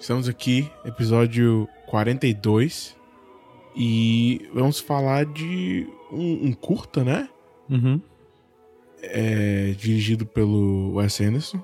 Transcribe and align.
Estamos 0.00 0.30
aqui, 0.30 0.72
episódio 0.82 1.68
42. 1.86 2.96
E 3.76 4.48
vamos 4.54 4.80
falar 4.80 5.26
de 5.26 5.86
um, 6.10 6.46
um 6.46 6.52
curta, 6.54 7.04
né? 7.04 7.28
Uhum. 7.68 8.00
É, 9.02 9.74
dirigido 9.76 10.24
pelo 10.24 10.94
Wes 10.94 11.20
Anderson. 11.20 11.62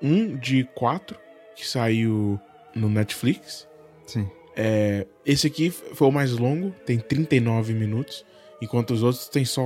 Um 0.00 0.36
de 0.36 0.62
quatro 0.72 1.18
que 1.56 1.66
saiu 1.66 2.38
no 2.76 2.88
Netflix. 2.88 3.66
Sim. 4.06 4.30
É, 4.56 5.04
esse 5.26 5.48
aqui 5.48 5.68
foi 5.68 6.06
o 6.06 6.12
mais 6.12 6.30
longo, 6.30 6.70
tem 6.86 6.96
39 6.96 7.74
minutos, 7.74 8.24
enquanto 8.62 8.92
os 8.92 9.02
outros 9.02 9.28
tem 9.28 9.44
só 9.44 9.64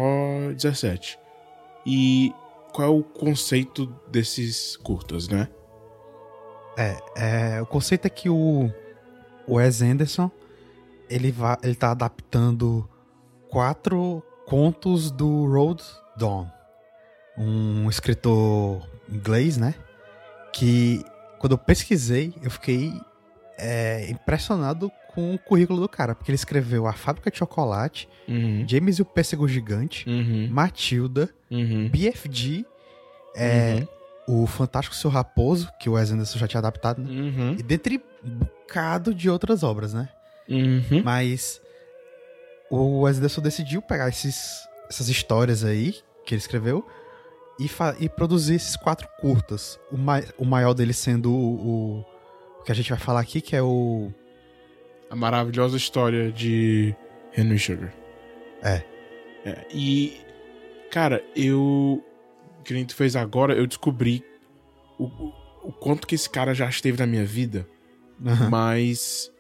17. 0.56 1.19
E 1.84 2.33
qual 2.72 2.88
é 2.88 2.91
o 2.91 3.02
conceito 3.02 3.86
desses 4.11 4.78
curtas, 4.78 5.28
né? 5.28 5.47
É, 6.77 6.97
é, 7.57 7.62
o 7.62 7.67
conceito 7.67 8.07
é 8.07 8.09
que 8.11 8.29
o, 8.31 8.71
Wes 9.49 9.83
Anderson 9.83 10.31
ele, 11.11 11.31
vai, 11.31 11.57
ele 11.62 11.75
tá 11.75 11.91
adaptando 11.91 12.89
quatro 13.51 14.23
contos 14.47 15.11
do 15.11 15.47
Roald 15.47 15.83
Dahl, 16.17 16.47
um 17.37 17.89
escritor 17.91 18.87
inglês, 19.11 19.56
né? 19.56 19.75
Que 20.53 21.05
quando 21.39 21.53
eu 21.53 21.59
pesquisei, 21.59 22.33
eu 22.42 22.51
fiquei 22.51 22.92
é, 23.59 24.09
impressionado 24.11 24.91
com 25.14 25.34
o 25.34 25.39
currículo 25.39 25.81
do 25.81 25.89
cara, 25.89 26.14
porque 26.14 26.31
ele 26.31 26.36
escreveu 26.36 26.86
A 26.86 26.92
Fábrica 26.92 27.31
de 27.31 27.36
Chocolate, 27.39 28.09
Uhum. 28.29 28.64
James 28.67 28.98
e 28.98 29.03
o 29.03 29.05
Pêssego 29.05 29.47
Gigante, 29.48 30.09
Uhum. 30.09 30.48
Matilda, 30.51 31.29
Uhum. 31.51 31.89
BFG, 31.91 32.64
é, 33.36 33.86
o 34.27 34.47
Fantástico 34.47 34.95
Seu 34.97 35.11
Raposo, 35.11 35.69
que 35.81 35.89
o 35.89 35.92
Wes 35.95 36.11
Anderson 36.11 36.39
já 36.39 36.47
tinha 36.48 36.59
adaptado, 36.61 37.01
né? 37.03 37.09
Uhum. 37.11 37.56
E 37.59 37.62
dentre 37.62 38.03
um 38.25 38.31
bocado 38.39 39.14
de 39.14 39.29
outras 39.29 39.62
obras, 39.62 39.92
né? 39.95 40.09
Uhum. 40.48 41.03
Mas 41.05 41.61
o 42.70 43.01
Wes 43.03 43.19
Anderson 43.19 43.41
decidiu 43.42 43.83
pegar 43.83 44.09
esses, 44.09 44.67
essas 44.89 45.09
histórias 45.09 45.64
aí 45.64 45.95
que 46.25 46.34
ele 46.34 46.41
escreveu 46.41 46.87
e, 47.59 47.69
e 48.05 48.09
produzir 48.09 48.55
esses 48.55 48.77
quatro 48.77 49.09
curtas. 49.20 49.79
O, 49.91 49.97
mai- 49.97 50.27
o 50.39 50.45
maior 50.45 50.73
deles 50.73 50.97
sendo 50.98 51.33
o, 51.33 51.55
o- 52.01 52.07
o 52.61 52.62
que 52.64 52.70
a 52.73 52.75
gente 52.75 52.91
vai 52.91 52.98
falar 52.98 53.20
aqui, 53.20 53.41
que 53.41 53.57
é 53.57 53.62
o. 53.62 54.11
A 55.11 55.17
maravilhosa 55.17 55.77
história 55.77 56.31
de 56.33 56.95
Henry 57.36 57.59
Sugar. 57.59 57.92
É. 58.62 58.83
É, 59.45 59.67
e, 59.73 60.20
cara, 60.91 61.23
eu. 61.34 62.03
Que 62.64 62.74
nem 62.74 62.84
tu 62.84 62.94
fez 62.94 63.16
agora, 63.16 63.55
eu 63.55 63.66
descobri 63.66 64.24
o, 64.98 65.05
o, 65.62 65.72
quanto 65.72 66.06
que 66.06 66.14
esse 66.14 66.28
cara 66.28 66.55
já 66.55 66.68
esteve 66.68 66.98
na 66.98 67.06
minha 67.06 67.24
vida. 67.24 67.66
Mas. 68.50 69.32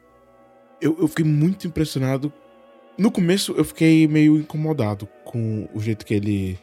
Eu, 0.80 0.96
eu 0.98 1.08
fiquei 1.08 1.24
muito 1.24 1.66
impressionado. 1.66 2.32
No 2.98 3.10
começo, 3.10 3.52
eu 3.52 3.64
fiquei 3.64 4.06
meio 4.06 4.36
incomodado 4.36 5.08
com 5.24 5.68
o 5.72 5.80
jeito 5.80 6.04
que 6.04 6.14
ele 6.14 6.58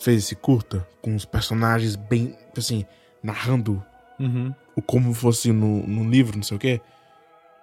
fez 0.00 0.24
esse 0.24 0.36
curta, 0.36 0.86
com 1.02 1.14
os 1.14 1.24
personagens 1.24 1.96
bem, 1.96 2.36
assim, 2.56 2.86
narrando 3.22 3.82
Uhum. 4.20 4.52
o 4.74 4.82
como 4.82 5.14
fosse 5.14 5.52
no, 5.52 5.86
no 5.86 6.08
livro, 6.10 6.36
não 6.36 6.42
sei 6.42 6.56
o 6.56 6.60
quê. 6.60 6.80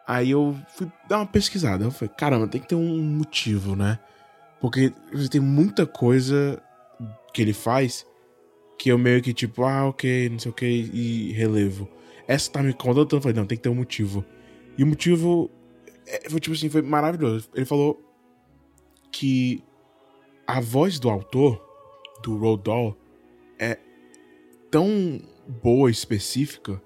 Aí 0.08 0.32
eu 0.32 0.56
fui 0.70 0.90
dar 1.10 1.18
uma 1.18 1.26
pesquisada. 1.26 1.84
Eu 1.84 1.92
falei, 1.92 2.14
caramba, 2.18 2.48
tem 2.48 2.62
que 2.62 2.68
ter 2.68 2.76
um 2.76 3.02
motivo, 3.02 3.76
né? 3.76 4.00
Porque 4.62 4.94
tem 5.30 5.42
muita 5.42 5.86
coisa 5.86 6.62
que 7.34 7.42
ele 7.42 7.54
faz 7.54 8.06
que 8.78 8.92
eu 8.92 8.98
meio 8.98 9.22
que 9.22 9.34
tipo, 9.34 9.64
ah, 9.64 9.88
ok, 9.88 10.30
não 10.30 10.40
sei 10.40 10.52
o 10.52 10.54
que, 10.54 10.66
e 10.66 11.32
relevo. 11.32 11.88
Essa 12.28 12.52
tá 12.52 12.64
me 12.64 12.72
incomodando 12.72 13.06
tanto, 13.06 13.16
eu 13.18 13.22
falei, 13.22 13.36
não, 13.36 13.46
tem 13.46 13.58
que 13.58 13.64
ter 13.64 13.70
um 13.70 13.76
motivo. 13.76 14.26
E 14.78 14.84
o 14.84 14.88
motivo 14.88 15.50
é, 16.06 16.30
foi 16.30 16.40
tipo 16.40 16.56
assim, 16.56 16.70
foi 16.70 16.82
maravilhoso. 16.82 17.50
Ele 17.56 17.66
falou 17.66 18.02
que 19.12 19.64
a 20.46 20.60
voz 20.60 21.00
do 21.00 21.10
autor, 21.10 21.64
do 22.22 22.38
Roald 22.38 22.64
Dahl, 22.64 22.98
é 23.58 23.78
tão 24.70 25.22
boa 25.64 25.90
específica 25.90 26.82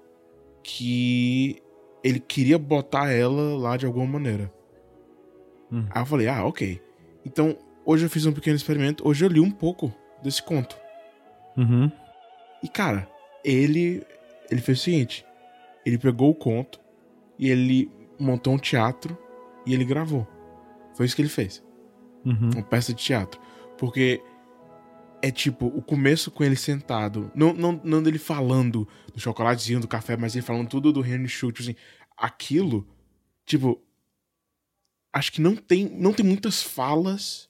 que 0.62 1.60
ele 2.04 2.20
queria 2.20 2.58
botar 2.58 3.10
ela 3.10 3.56
lá 3.58 3.76
de 3.76 3.86
alguma 3.86 4.06
maneira. 4.06 4.52
Hum. 5.72 5.86
Aí 5.90 6.02
eu 6.02 6.06
falei, 6.06 6.28
ah, 6.28 6.44
ok. 6.44 6.80
Então, 7.24 7.56
hoje 7.84 8.04
eu 8.06 8.10
fiz 8.10 8.26
um 8.26 8.32
pequeno 8.32 8.56
experimento, 8.56 9.06
hoje 9.06 9.24
eu 9.24 9.28
li 9.28 9.40
um 9.40 9.50
pouco 9.50 9.94
desse 10.22 10.42
conto. 10.42 10.76
Uhum. 11.56 11.90
E, 12.62 12.68
cara, 12.68 13.08
ele, 13.44 14.06
ele 14.50 14.60
fez 14.60 14.80
o 14.80 14.82
seguinte: 14.82 15.24
ele 15.84 15.98
pegou 15.98 16.30
o 16.30 16.34
conto 16.34 16.80
e 17.38 17.48
ele 17.48 17.90
montou 18.18 18.54
um 18.54 18.58
teatro 18.58 19.16
e 19.66 19.74
ele 19.74 19.84
gravou. 19.84 20.26
Foi 20.94 21.06
isso 21.06 21.16
que 21.16 21.22
ele 21.22 21.28
fez. 21.28 21.62
Uhum. 22.24 22.50
Uma 22.54 22.62
peça 22.62 22.92
de 22.92 23.02
teatro. 23.02 23.40
Porque 23.78 24.22
é 25.22 25.30
tipo, 25.30 25.66
o 25.66 25.82
começo 25.82 26.30
com 26.30 26.44
ele 26.44 26.56
sentado. 26.56 27.30
Não, 27.34 27.52
não, 27.52 27.80
não 27.82 28.02
dele 28.02 28.18
falando 28.18 28.86
do 29.12 29.20
chocolatezinho, 29.20 29.80
do 29.80 29.88
café, 29.88 30.16
mas 30.16 30.34
ele 30.34 30.44
falando 30.44 30.68
tudo 30.68 30.92
do 30.92 31.04
Henry 31.04 31.28
Schultz, 31.28 31.62
assim. 31.62 31.76
Aquilo, 32.16 32.86
tipo. 33.44 33.82
Acho 35.12 35.32
que 35.32 35.40
não 35.40 35.56
tem, 35.56 35.88
não 35.88 36.12
tem 36.12 36.24
muitas 36.24 36.62
falas 36.62 37.49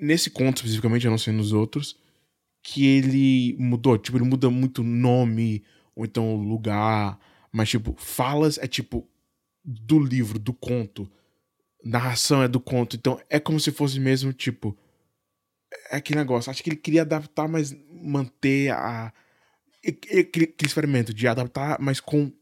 nesse 0.00 0.30
conto 0.30 0.58
especificamente, 0.58 1.06
a 1.06 1.10
não 1.10 1.18
ser 1.18 1.32
nos 1.32 1.52
outros, 1.52 1.96
que 2.62 2.86
ele 2.86 3.56
mudou. 3.58 3.96
Tipo, 3.98 4.18
ele 4.18 4.24
muda 4.24 4.50
muito 4.50 4.82
nome, 4.82 5.62
ou 5.94 6.04
então 6.04 6.36
lugar. 6.36 7.18
Mas, 7.52 7.68
tipo, 7.68 7.94
falas 7.98 8.58
é 8.58 8.66
tipo 8.66 9.08
do 9.64 9.98
livro, 9.98 10.38
do 10.38 10.52
conto. 10.52 11.10
Narração 11.84 12.42
é 12.42 12.48
do 12.48 12.60
conto. 12.60 12.96
Então 12.96 13.20
é 13.28 13.38
como 13.38 13.60
se 13.60 13.70
fosse 13.70 14.00
mesmo, 14.00 14.32
tipo. 14.32 14.76
É 15.90 15.96
aquele 15.96 16.18
negócio. 16.18 16.50
Acho 16.50 16.62
que 16.62 16.70
ele 16.70 16.76
queria 16.76 17.02
adaptar, 17.02 17.48
mas 17.48 17.76
manter 17.90 18.70
a. 18.72 19.12
Aquele, 19.86 20.54
experimento 20.62 21.14
de 21.14 21.26
adaptar, 21.28 21.78
mas 21.80 22.00
com. 22.00 22.32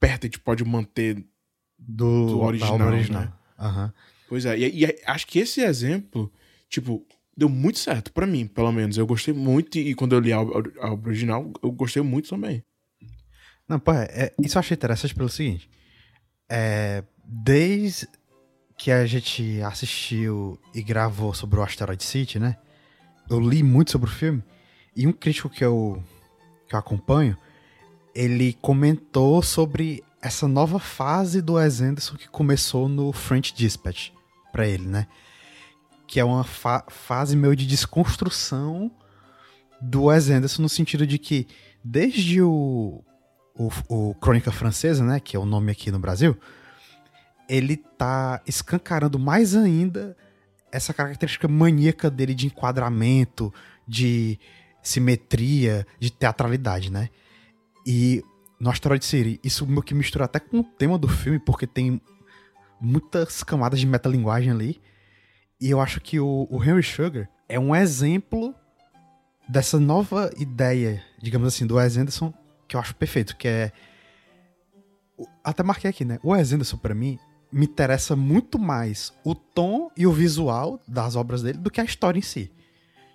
Perto, 0.00 0.24
a 0.24 0.26
gente 0.26 0.40
pode 0.40 0.64
manter. 0.64 1.24
Do, 1.78 2.26
Do 2.26 2.40
original, 2.40 2.88
original. 2.88 3.22
né? 3.22 3.32
Aham. 3.58 3.92
Pois 4.28 4.46
é. 4.46 4.58
E, 4.58 4.84
e 4.84 5.02
acho 5.06 5.26
que 5.26 5.38
esse 5.38 5.60
exemplo, 5.60 6.32
tipo, 6.68 7.06
deu 7.36 7.48
muito 7.48 7.78
certo 7.78 8.12
pra 8.12 8.26
mim, 8.26 8.46
pelo 8.46 8.72
menos. 8.72 8.96
Eu 8.96 9.06
gostei 9.06 9.34
muito, 9.34 9.78
e 9.78 9.94
quando 9.94 10.14
eu 10.14 10.20
li 10.20 10.32
a, 10.32 10.38
a 10.38 10.92
original, 10.92 11.52
eu 11.62 11.70
gostei 11.70 12.02
muito 12.02 12.28
também. 12.28 12.64
Não, 13.68 13.78
pô, 13.78 13.92
é, 13.92 14.32
isso 14.38 14.56
eu 14.56 14.60
achei 14.60 14.74
interessante 14.74 15.14
pelo 15.14 15.28
seguinte. 15.28 15.68
É, 16.48 17.02
desde 17.24 18.08
que 18.76 18.90
a 18.90 19.06
gente 19.06 19.60
assistiu 19.62 20.58
e 20.74 20.82
gravou 20.82 21.32
sobre 21.32 21.58
o 21.58 21.62
Asteroid 21.62 22.02
City, 22.02 22.38
né? 22.38 22.56
Eu 23.30 23.40
li 23.40 23.62
muito 23.62 23.90
sobre 23.90 24.10
o 24.10 24.12
filme. 24.12 24.42
E 24.94 25.06
um 25.06 25.12
crítico 25.12 25.48
que 25.48 25.64
eu, 25.64 26.02
que 26.68 26.74
eu 26.74 26.78
acompanho, 26.78 27.36
ele 28.14 28.52
comentou 28.60 29.42
sobre 29.42 30.04
essa 30.20 30.46
nova 30.46 30.78
fase 30.78 31.40
do 31.40 31.54
Wes 31.54 31.80
Anderson 31.80 32.16
que 32.16 32.28
começou 32.28 32.88
no 32.88 33.12
French 33.12 33.54
Dispatch, 33.54 34.10
pra 34.52 34.66
ele, 34.66 34.86
né? 34.86 35.06
Que 36.06 36.20
é 36.20 36.24
uma 36.24 36.44
fa- 36.44 36.84
fase 36.88 37.36
meio 37.36 37.56
de 37.56 37.66
desconstrução 37.66 38.90
do 39.80 40.04
Wes 40.04 40.30
Anderson 40.30 40.62
no 40.62 40.68
sentido 40.68 41.06
de 41.06 41.18
que 41.18 41.46
desde 41.82 42.40
o, 42.40 43.02
o, 43.54 43.70
o 43.88 44.14
Crônica 44.14 44.50
Francesa, 44.50 45.04
né, 45.04 45.20
que 45.20 45.36
é 45.36 45.38
o 45.38 45.44
nome 45.44 45.70
aqui 45.72 45.90
no 45.90 45.98
Brasil, 45.98 46.36
ele 47.48 47.76
tá 47.76 48.40
escancarando 48.46 49.18
mais 49.18 49.54
ainda 49.54 50.16
essa 50.72 50.94
característica 50.94 51.46
maníaca 51.46 52.10
dele 52.10 52.34
de 52.34 52.46
enquadramento, 52.46 53.52
de 53.86 54.38
simetria, 54.82 55.86
de 56.00 56.10
teatralidade, 56.10 56.90
né? 56.90 57.10
E 57.86 58.24
no 58.58 58.70
Asteroid 58.70 59.04
City, 59.04 59.38
isso 59.44 59.66
meio 59.66 59.82
que 59.82 59.94
mistura 59.94 60.24
até 60.24 60.40
com 60.40 60.60
o 60.60 60.64
tema 60.64 60.98
do 60.98 61.06
filme, 61.06 61.38
porque 61.38 61.66
tem 61.66 62.00
muitas 62.80 63.42
camadas 63.42 63.78
de 63.78 63.86
metalinguagem 63.86 64.50
ali. 64.50 64.80
E 65.64 65.70
eu 65.70 65.80
acho 65.80 65.98
que 65.98 66.20
o, 66.20 66.46
o 66.50 66.62
Henry 66.62 66.82
Sugar 66.82 67.26
é 67.48 67.58
um 67.58 67.74
exemplo 67.74 68.54
dessa 69.48 69.80
nova 69.80 70.30
ideia, 70.36 71.02
digamos 71.22 71.48
assim, 71.48 71.66
do 71.66 71.76
Wes 71.76 71.96
Anderson, 71.96 72.34
que 72.68 72.76
eu 72.76 72.80
acho 72.80 72.94
perfeito, 72.94 73.34
que 73.34 73.48
é... 73.48 73.72
Até 75.42 75.62
marquei 75.62 75.88
aqui, 75.88 76.04
né? 76.04 76.18
O 76.22 76.32
Wes 76.32 76.52
Anderson, 76.52 76.76
pra 76.76 76.94
mim, 76.94 77.18
me 77.50 77.64
interessa 77.64 78.14
muito 78.14 78.58
mais 78.58 79.10
o 79.24 79.34
tom 79.34 79.90
e 79.96 80.06
o 80.06 80.12
visual 80.12 80.78
das 80.86 81.16
obras 81.16 81.40
dele 81.40 81.56
do 81.56 81.70
que 81.70 81.80
a 81.80 81.84
história 81.84 82.18
em 82.18 82.22
si. 82.22 82.52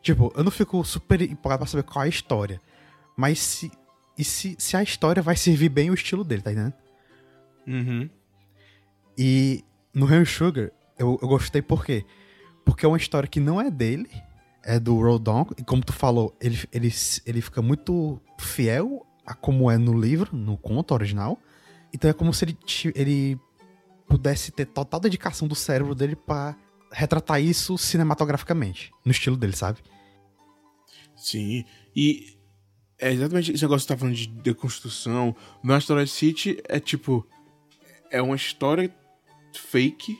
Tipo, 0.01 0.33
eu 0.35 0.43
não 0.43 0.49
fico 0.49 0.83
super 0.83 1.21
empolgado 1.21 1.59
pra 1.59 1.67
saber 1.67 1.83
qual 1.83 2.01
é 2.01 2.07
a 2.07 2.09
história. 2.09 2.59
Mas 3.15 3.37
se, 3.37 3.71
e 4.17 4.23
se, 4.23 4.55
se 4.57 4.75
a 4.75 4.81
história 4.81 5.21
vai 5.21 5.35
servir 5.35 5.69
bem 5.69 5.91
o 5.91 5.93
estilo 5.93 6.23
dele, 6.23 6.41
tá 6.41 6.51
entendendo? 6.51 6.73
Uhum. 7.67 8.09
E 9.15 9.63
no 9.93 10.11
Henry 10.11 10.25
Sugar, 10.25 10.71
eu, 10.97 11.19
eu 11.21 11.27
gostei 11.27 11.61
por 11.61 11.85
quê? 11.85 12.03
Porque 12.69 12.85
é 12.85 12.87
uma 12.87 12.97
história 12.97 13.27
que 13.27 13.39
não 13.39 13.59
é 13.59 13.71
dele, 13.71 14.07
é 14.63 14.79
do 14.79 14.99
Rodon, 15.01 15.47
e 15.57 15.63
como 15.63 15.83
tu 15.83 15.91
falou, 15.91 16.37
ele, 16.39 16.55
ele, 16.71 16.93
ele 17.25 17.41
fica 17.41 17.63
muito 17.63 18.21
fiel 18.39 19.07
a 19.25 19.33
como 19.33 19.71
é 19.71 19.77
no 19.77 19.99
livro, 19.99 20.35
no 20.37 20.55
conto 20.55 20.93
original, 20.93 21.39
Então 21.91 22.07
é 22.07 22.13
como 22.13 22.31
se 22.31 22.45
ele, 22.45 22.57
ele 22.93 23.39
pudesse 24.07 24.51
ter 24.51 24.65
total 24.65 24.99
dedicação 24.99 25.47
do 25.47 25.55
cérebro 25.55 25.95
dele 25.95 26.15
pra 26.15 26.55
retratar 26.91 27.41
isso 27.41 27.75
cinematograficamente, 27.75 28.91
no 29.03 29.11
estilo 29.11 29.35
dele, 29.35 29.55
sabe? 29.55 29.79
Sim. 31.15 31.65
E 31.95 32.37
é 32.99 33.11
exatamente 33.11 33.51
esse 33.51 33.63
negócio 33.63 33.87
que 33.87 33.87
você 33.87 33.95
tá 33.95 33.99
falando 33.99 34.15
de 34.15 34.27
deconstrução. 34.27 35.35
No 35.63 35.73
Asteroid 35.73 36.09
City 36.09 36.61
é 36.65 36.79
tipo. 36.79 37.27
É 38.11 38.21
uma 38.21 38.35
história 38.35 38.93
fake 39.53 40.19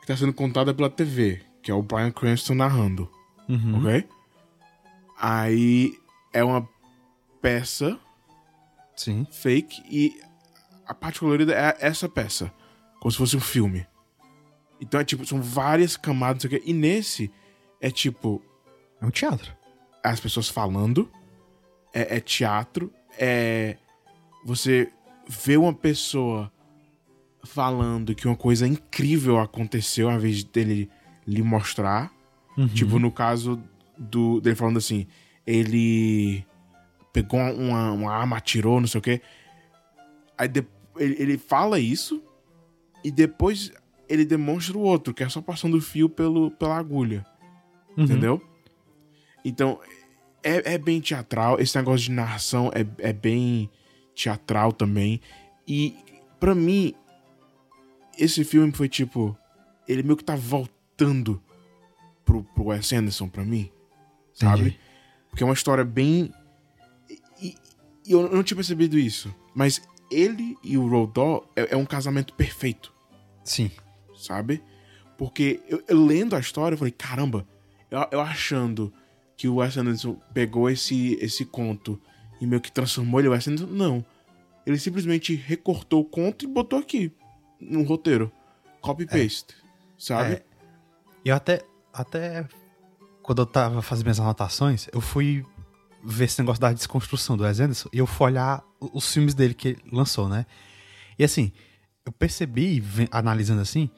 que 0.00 0.06
tá 0.06 0.16
sendo 0.16 0.32
contada 0.32 0.74
pela 0.74 0.90
TV, 0.90 1.46
que 1.66 1.70
é 1.72 1.74
o 1.74 1.82
Brian 1.82 2.12
Cranston 2.12 2.54
narrando, 2.54 3.10
Uhum. 3.48 3.78
ok? 3.80 4.08
Aí 5.18 5.98
é 6.32 6.44
uma 6.44 6.68
peça 7.42 7.98
Sim. 8.94 9.26
fake 9.32 9.82
e 9.90 10.20
a 10.86 10.94
parte 10.94 11.18
colorida 11.18 11.52
é 11.52 11.76
essa 11.80 12.08
peça, 12.08 12.52
como 13.00 13.10
se 13.10 13.18
fosse 13.18 13.36
um 13.36 13.40
filme. 13.40 13.84
Então 14.80 15.00
é 15.00 15.04
tipo, 15.04 15.26
são 15.26 15.42
várias 15.42 15.96
camadas. 15.96 16.44
E 16.64 16.72
nesse 16.72 17.32
é 17.80 17.90
tipo, 17.90 18.40
É 19.02 19.06
um 19.06 19.10
teatro. 19.10 19.52
as 20.04 20.20
pessoas 20.20 20.48
falando, 20.48 21.10
é, 21.92 22.18
é 22.18 22.20
teatro, 22.20 22.92
é 23.18 23.76
você 24.44 24.92
vê 25.28 25.56
uma 25.56 25.74
pessoa 25.74 26.52
falando 27.44 28.14
que 28.14 28.28
uma 28.28 28.36
coisa 28.36 28.68
incrível 28.68 29.40
aconteceu 29.40 30.08
ao 30.08 30.14
invés 30.16 30.44
dele 30.44 30.88
lhe 31.26 31.42
mostrar. 31.42 32.12
Uhum. 32.56 32.68
Tipo, 32.68 32.98
no 32.98 33.10
caso 33.10 33.62
do 33.98 34.40
dele 34.40 34.56
falando 34.56 34.78
assim, 34.78 35.06
ele 35.46 36.44
pegou 37.12 37.40
uma, 37.40 37.92
uma 37.92 38.12
arma, 38.12 38.36
atirou, 38.36 38.80
não 38.80 38.86
sei 38.86 38.98
o 38.98 39.02
quê. 39.02 39.20
Aí 40.38 40.48
de- 40.48 40.66
ele, 40.98 41.16
ele 41.18 41.38
fala 41.38 41.78
isso 41.78 42.22
e 43.04 43.10
depois 43.10 43.72
ele 44.08 44.24
demonstra 44.24 44.76
o 44.76 44.80
outro, 44.82 45.12
que 45.12 45.22
é 45.24 45.28
só 45.28 45.40
passando 45.42 45.76
o 45.76 45.80
fio 45.80 46.08
pelo, 46.08 46.50
pela 46.52 46.76
agulha. 46.76 47.26
Uhum. 47.96 48.04
Entendeu? 48.04 48.42
Então, 49.44 49.80
é, 50.42 50.74
é 50.74 50.78
bem 50.78 51.00
teatral. 51.00 51.58
Esse 51.60 51.76
negócio 51.76 52.06
de 52.06 52.12
narração 52.12 52.70
é, 52.74 53.08
é 53.08 53.12
bem 53.12 53.70
teatral 54.14 54.72
também. 54.72 55.20
E, 55.66 55.96
pra 56.38 56.54
mim, 56.54 56.94
esse 58.18 58.44
filme 58.44 58.72
foi 58.72 58.88
tipo. 58.88 59.36
Ele 59.88 60.02
meio 60.02 60.16
que 60.16 60.24
tá 60.24 60.34
voltando 60.36 60.75
pro, 62.24 62.42
pro 62.42 62.66
Wes 62.66 62.92
Anderson 62.92 63.28
pra 63.28 63.44
mim. 63.44 63.70
Sabe? 64.32 64.60
Entendi. 64.60 64.80
Porque 65.30 65.42
é 65.42 65.46
uma 65.46 65.54
história 65.54 65.84
bem. 65.84 66.32
E, 67.40 67.54
e 68.06 68.12
eu 68.12 68.28
não 68.30 68.42
tinha 68.42 68.56
percebido 68.56 68.98
isso. 68.98 69.34
Mas 69.54 69.80
ele 70.10 70.56
e 70.62 70.76
o 70.76 71.06
Dahl 71.06 71.50
é, 71.56 71.74
é 71.74 71.76
um 71.76 71.84
casamento 71.84 72.32
perfeito 72.34 72.94
Sim. 73.46 73.70
sabe? 74.16 74.62
Porque 75.16 75.62
eu, 75.68 75.82
eu 75.88 76.04
lendo 76.04 76.36
a 76.36 76.40
história, 76.40 76.74
eu 76.74 76.78
falei, 76.78 76.92
caramba, 76.92 77.46
eu, 77.90 78.06
eu 78.10 78.20
achando 78.20 78.92
que 79.36 79.48
o 79.48 79.56
Wes 79.56 79.76
Anderson 79.76 80.20
pegou 80.34 80.68
esse, 80.68 81.14
esse 81.20 81.44
conto 81.44 82.00
e 82.40 82.46
meio 82.46 82.60
que 82.60 82.72
transformou 82.72 83.20
ele 83.20 83.28
em 83.28 83.30
Wes 83.30 83.48
Anderson, 83.48 83.72
não. 83.72 84.04
Ele 84.66 84.78
simplesmente 84.78 85.34
recortou 85.34 86.00
o 86.00 86.04
conto 86.04 86.44
e 86.44 86.48
botou 86.48 86.78
aqui, 86.78 87.12
no 87.60 87.82
roteiro. 87.82 88.32
Copy-paste, 88.80 89.54
sabe? 89.96 90.34
É. 90.34 90.42
Eu 91.26 91.34
até, 91.34 91.60
até 91.92 92.46
quando 93.20 93.42
eu 93.42 93.46
tava 93.46 93.82
fazendo 93.82 94.04
minhas 94.04 94.20
anotações, 94.20 94.86
eu 94.92 95.00
fui 95.00 95.44
ver 96.04 96.26
esse 96.26 96.40
negócio 96.40 96.60
da 96.60 96.72
desconstrução 96.72 97.36
do 97.36 97.42
Wes 97.42 97.58
Anderson 97.58 97.88
e 97.92 97.98
eu 97.98 98.06
fui 98.06 98.26
olhar 98.26 98.62
os 98.80 99.12
filmes 99.12 99.34
dele 99.34 99.52
que 99.52 99.68
ele 99.70 99.82
lançou, 99.90 100.28
né? 100.28 100.46
E 101.18 101.24
assim, 101.24 101.50
eu 102.04 102.12
percebi, 102.12 102.80
analisando 103.10 103.60
assim, 103.60 103.90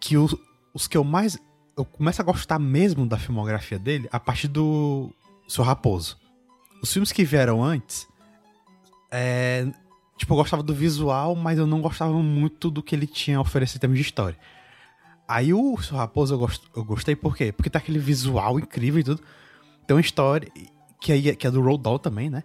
que 0.00 0.16
os, 0.16 0.34
os 0.72 0.88
que 0.88 0.96
eu 0.96 1.04
mais. 1.04 1.38
Eu 1.76 1.84
começo 1.84 2.22
a 2.22 2.24
gostar 2.24 2.58
mesmo 2.58 3.06
da 3.06 3.18
filmografia 3.18 3.78
dele 3.78 4.08
a 4.10 4.18
partir 4.18 4.48
do 4.48 5.10
Seu 5.46 5.62
Raposo. 5.62 6.18
Os 6.82 6.90
filmes 6.90 7.12
que 7.12 7.24
vieram 7.24 7.62
antes. 7.62 8.08
É, 9.10 9.70
tipo, 10.16 10.32
eu 10.32 10.38
gostava 10.38 10.62
do 10.62 10.74
visual, 10.74 11.36
mas 11.36 11.58
eu 11.58 11.66
não 11.66 11.82
gostava 11.82 12.14
muito 12.14 12.70
do 12.70 12.82
que 12.82 12.94
ele 12.94 13.06
tinha 13.06 13.36
a 13.36 13.42
oferecer 13.42 13.76
em 13.76 13.80
termos 13.80 13.98
de 13.98 14.02
história. 14.02 14.38
Aí 15.26 15.52
o 15.54 15.74
Raposo 15.74 16.34
eu, 16.34 16.38
gost- 16.38 16.68
eu 16.76 16.84
gostei 16.84 17.16
por 17.16 17.36
quê? 17.36 17.52
Porque 17.52 17.70
tá 17.70 17.78
aquele 17.78 17.98
visual 17.98 18.58
incrível 18.58 19.00
e 19.00 19.04
tudo. 19.04 19.22
Tem 19.86 19.94
uma 19.94 20.00
história 20.00 20.50
que, 21.00 21.12
é- 21.30 21.34
que 21.34 21.46
é 21.46 21.50
do 21.50 21.60
Roald 21.62 21.82
Dahl 21.82 21.98
também, 21.98 22.28
né? 22.28 22.44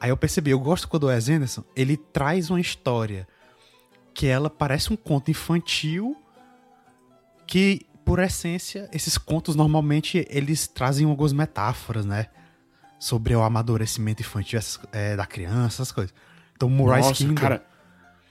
Aí 0.00 0.10
eu 0.10 0.16
percebi, 0.16 0.50
eu 0.50 0.58
gosto 0.60 0.88
quando 0.88 1.04
o 1.04 1.06
Wes 1.08 1.28
Anderson, 1.28 1.62
ele 1.76 1.96
traz 1.96 2.48
uma 2.50 2.60
história 2.60 3.28
que 4.14 4.26
ela 4.26 4.48
parece 4.50 4.92
um 4.92 4.96
conto 4.96 5.30
infantil 5.30 6.16
que, 7.46 7.86
por 8.04 8.18
essência, 8.18 8.88
esses 8.92 9.16
contos 9.18 9.54
normalmente 9.56 10.26
eles 10.30 10.66
trazem 10.66 11.06
algumas 11.06 11.32
metáforas, 11.32 12.04
né? 12.04 12.26
Sobre 12.98 13.34
o 13.34 13.42
amadurecimento 13.42 14.22
infantil 14.22 14.58
essas- 14.58 14.80
é, 14.92 15.16
da 15.16 15.26
criança, 15.26 15.76
essas 15.82 15.92
coisas. 15.92 16.14
Então, 16.54 16.68
Moonrise 16.68 17.08
Nossa, 17.08 17.24
Kingdom... 17.24 17.40
cara, 17.40 17.66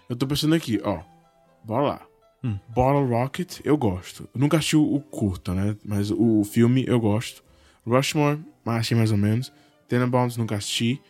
eu 0.08 0.16
tô 0.16 0.28
pensando 0.28 0.54
aqui, 0.56 0.80
ó. 0.84 1.02
Bora 1.64 1.84
lá. 1.84 2.02
Hum. 2.44 2.58
Bottle 2.70 3.06
Rocket, 3.08 3.60
eu 3.66 3.78
gosto. 3.78 4.30
Eu 4.34 4.40
nunca 4.40 4.58
assisti 4.58 4.76
o, 4.78 4.96
o 4.96 5.02
curta, 5.02 5.54
né? 5.54 5.76
Mas 5.84 6.10
o 6.12 6.44
filme 6.44 6.86
eu 6.88 7.00
gosto. 7.00 7.44
Rushmore, 7.86 8.40
achei 8.66 8.96
mais 8.96 9.12
ou 9.12 9.18
menos. 9.18 9.52
Tenenbaums, 9.88 10.38
nunca 10.38 10.56
assisti. 10.56 11.02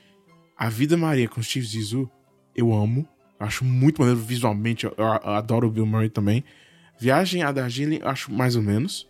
A 0.58 0.70
Vida 0.70 0.98
Maria 0.98 1.28
com 1.30 1.42
Steve 1.42 1.66
Zissou, 1.66 2.10
eu 2.56 2.74
amo. 2.74 3.08
Acho 3.40 3.64
muito 3.64 4.02
maneiro 4.02 4.20
visualmente. 4.20 4.86
Eu, 4.86 4.94
eu 4.98 5.06
adoro 5.08 5.68
o 5.68 5.72
Bill 5.72 5.86
Murray 5.86 6.10
também. 6.10 6.44
Viagem 7.00 7.44
a 7.44 7.52
Darjeeling, 7.52 8.00
eu 8.02 8.10
acho 8.10 8.31
mais 8.34 8.56
ou 8.56 8.62
menos. 8.62 9.08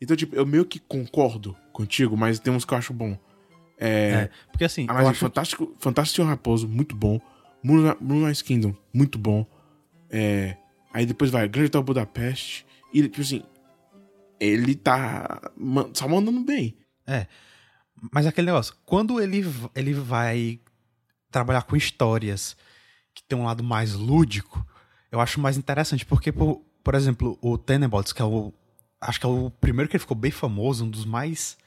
Então, 0.00 0.16
tipo, 0.16 0.34
eu 0.34 0.44
meio 0.44 0.64
que 0.64 0.78
concordo 0.80 1.56
contigo, 1.72 2.16
mas 2.16 2.38
tem 2.40 2.52
uns 2.52 2.64
que 2.64 2.74
eu 2.74 2.78
acho 2.78 2.92
bom. 2.92 3.16
É, 3.78 4.28
porque 4.50 4.64
assim, 4.64 4.86
Ah, 4.88 4.92
eu 4.92 4.96
mas 4.96 5.06
acho 5.08 5.20
Fantástico, 5.20 5.74
Fantástico 5.78 6.26
Raposo, 6.26 6.66
muito 6.68 6.94
bom. 6.96 7.20
Moon- 7.62 7.96
Moonrise 8.00 8.42
Kingdom, 8.42 8.74
muito 8.92 9.18
bom. 9.18 9.46
É, 10.10 10.56
aí 10.94 11.04
depois 11.04 11.30
vai 11.30 11.48
Grande 11.48 11.66
Hotel 11.66 11.82
Budapeste. 11.82 12.64
E, 12.92 13.02
tipo 13.02 13.20
assim, 13.20 13.42
ele 14.38 14.76
tá 14.76 15.50
só 15.92 16.08
mandando 16.08 16.40
bem. 16.40 16.76
Mas 18.12 18.26
aquele 18.26 18.46
negócio, 18.46 18.74
quando 18.86 19.20
ele, 19.20 19.44
ele 19.74 19.92
vai 19.92 20.60
trabalhar 21.30 21.62
com 21.62 21.74
histórias 21.76 22.56
que 23.12 23.22
tem 23.24 23.36
um 23.36 23.44
lado 23.44 23.64
mais 23.64 23.94
lúdico, 23.94 24.64
eu 25.10 25.20
acho 25.20 25.40
mais 25.40 25.56
interessante, 25.56 26.06
porque, 26.06 26.30
por, 26.30 26.62
por 26.82 26.94
exemplo, 26.94 27.38
o 27.42 27.58
Tenenbaums, 27.58 28.12
que 28.12 28.22
é 28.22 28.24
o. 28.24 28.52
Acho 29.00 29.20
que 29.20 29.26
é 29.26 29.28
o 29.28 29.50
primeiro 29.50 29.88
que 29.88 29.96
ele 29.96 30.00
ficou 30.00 30.16
bem 30.16 30.30
famoso, 30.30 30.84
um 30.84 30.90
dos 30.90 31.04
mais 31.04 31.58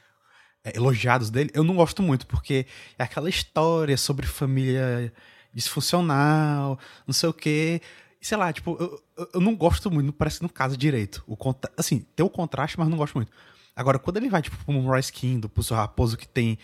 é, 0.64 0.76
elogiados 0.76 1.30
dele, 1.30 1.50
eu 1.54 1.62
não 1.62 1.76
gosto 1.76 2.02
muito, 2.02 2.26
porque 2.26 2.66
é 2.98 3.04
aquela 3.04 3.28
história 3.28 3.96
sobre 3.96 4.26
família 4.26 5.12
disfuncional, 5.54 6.78
não 7.06 7.14
sei 7.14 7.28
o 7.28 7.32
quê. 7.32 7.80
Sei 8.20 8.36
lá, 8.36 8.52
tipo, 8.52 8.76
eu, 8.80 9.28
eu- 9.34 9.40
não 9.40 9.54
gosto 9.54 9.90
muito, 9.90 10.12
parece 10.12 10.38
que 10.38 10.42
não 10.42 10.48
casa 10.48 10.76
direito. 10.76 11.22
O 11.26 11.36
contra... 11.36 11.70
Assim, 11.76 12.00
tem 12.16 12.24
o 12.26 12.30
contraste, 12.30 12.78
mas 12.78 12.88
não 12.88 12.96
gosto 12.96 13.14
muito. 13.14 13.30
Agora, 13.76 13.98
quando 13.98 14.16
ele 14.16 14.28
vai, 14.28 14.42
tipo, 14.42 14.56
pro 14.64 14.72
Moonrise 14.72 15.12
Kingdom, 15.12 15.48
pro 15.48 15.62
Seu 15.62 15.76
Raposo, 15.76 16.16
que 16.16 16.26
tem 16.26 16.58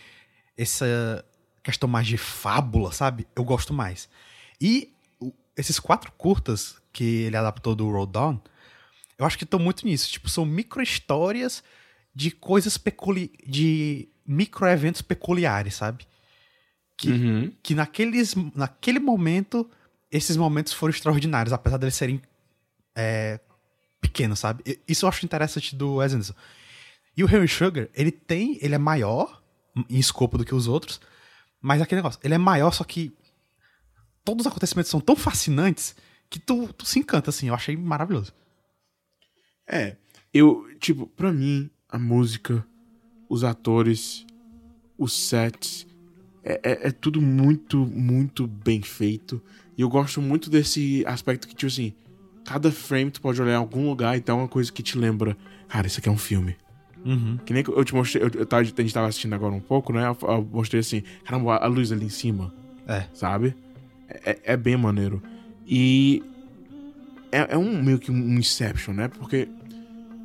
essa 0.57 1.25
questão 1.63 1.89
mais 1.89 2.07
de 2.07 2.17
fábula, 2.17 2.93
sabe? 2.93 3.27
Eu 3.37 3.45
gosto 3.45 3.73
mais. 3.73 4.09
E 4.61 4.93
esses 5.57 5.79
quatro 5.79 6.11
curtas 6.13 6.77
que 6.93 7.05
ele 7.23 7.37
adaptou 7.37 7.75
do 7.75 7.89
Road 7.89 8.13
Dawn, 8.13 8.39
eu 9.17 9.25
acho 9.25 9.39
que 9.39 9.45
estão 9.45 9.61
muito 9.61 9.87
nisso. 9.87 10.11
Tipo, 10.11 10.29
são 10.29 10.45
micro-histórias 10.45 11.63
de 12.13 12.33
coisas 12.33 12.77
peculi... 12.77 13.33
de 13.47 14.09
micro-eventos 14.27 15.03
peculiares, 15.03 15.75
sabe? 15.77 16.07
Que, 16.97 17.53
que 17.63 17.75
naqueles, 17.75 18.35
naquele 18.55 18.99
momento, 18.99 19.69
esses 20.17 20.37
momentos 20.37 20.73
foram 20.73 20.91
extraordinários, 20.93 21.53
apesar 21.53 21.77
deles 21.77 21.95
serem 21.97 22.23
é, 22.95 23.41
pequenos, 24.01 24.39
sabe? 24.39 24.81
Isso 24.87 25.05
eu 25.05 25.09
acho 25.09 25.25
interessante 25.25 25.75
do 25.75 25.97
Wes 25.97 26.13
Anderson. 26.15 26.35
E 27.17 27.25
o 27.25 27.29
Henry 27.29 27.49
Sugar, 27.49 27.89
ele 27.93 28.13
tem, 28.13 28.57
ele 28.63 28.75
é 28.75 28.79
maior 28.79 29.43
em 29.91 29.99
escopo 29.99 30.39
do 30.39 30.45
que 30.45 30.55
os 30.55 30.69
outros, 30.69 31.01
mas 31.61 31.83
aquele 31.83 31.99
negócio, 32.01 32.21
ele 32.23 32.35
é 32.35 32.39
maior, 32.39 32.71
só 32.71 32.85
que 32.85 33.13
todos 34.25 34.47
os 34.47 34.51
acontecimentos 34.53 34.91
são 34.91 35.01
tão 35.01 35.17
fascinantes 35.17 35.97
que 36.31 36.39
tu, 36.39 36.73
tu 36.73 36.87
se 36.87 36.99
encanta, 37.01 37.31
assim, 37.31 37.49
eu 37.49 37.55
achei 37.55 37.77
maravilhoso. 37.77 38.33
É, 39.67 39.97
eu, 40.33 40.67
tipo, 40.79 41.07
pra 41.09 41.33
mim, 41.33 41.69
a 41.89 41.99
música, 41.99 42.65
os 43.29 43.43
atores, 43.43 44.25
os 44.97 45.13
sets, 45.13 45.87
é, 46.45 46.61
é- 46.63 46.89
é 46.89 46.91
tudo 46.93 47.21
muito, 47.21 47.79
muito 47.87 48.47
bem 48.47 48.83
feito. 48.83 49.43
E 49.77 49.83
eu 49.83 49.89
gosto 49.89 50.21
muito 50.23 50.49
desse 50.51 51.05
aspecto 51.07 51.49
que, 51.49 51.55
tipo 51.55 51.67
assim, 51.71 51.93
cada 52.45 52.71
frame 52.71 53.11
tu 53.11 53.21
pode 53.21 53.41
olhar 53.41 53.53
em 53.53 53.57
algum 53.57 53.89
lugar 53.89 54.17
e 54.17 54.21
tá 54.21 54.35
uma 54.35 54.49
coisa 54.49 54.73
que 54.73 54.83
te 54.83 54.97
lembra, 54.99 55.37
cara, 55.69 55.87
isso 55.87 55.99
aqui 55.99 56.09
é 56.09 56.13
um 56.13 56.19
filme. 56.19 56.57
Uhum. 57.05 57.39
Que 57.45 57.53
nem 57.53 57.63
que 57.63 57.71
eu 57.71 57.85
te 57.85 57.95
mostrei, 57.95 58.23
eu, 58.25 58.31
eu 58.35 58.47
tava, 58.47 58.63
a 58.63 58.65
gente 58.65 58.95
tava 58.95 59.09
assistindo 59.09 59.35
agora 59.35 59.53
um 59.55 59.61
pouco, 59.61 59.93
né? 59.93 60.07
Eu, 60.07 60.29
eu 60.29 60.49
mostrei 60.53 60.81
assim, 60.81 61.03
caramba, 61.25 61.57
a 61.57 61.67
luz 61.67 61.93
ali 61.93 62.07
em 62.07 62.11
cima, 62.11 62.53
É. 62.87 63.05
sabe? 63.13 63.55
É, 64.09 64.39
é 64.45 64.57
bem 64.57 64.77
maneiro. 64.77 65.23
E 65.67 66.23
é, 67.33 67.55
é, 67.55 67.59
um 67.59 67.83
meio 67.83 67.99
que 67.99 68.11
um 68.11 68.39
Inception, 68.39 68.95
né? 68.95 69.09
Porque, 69.09 69.49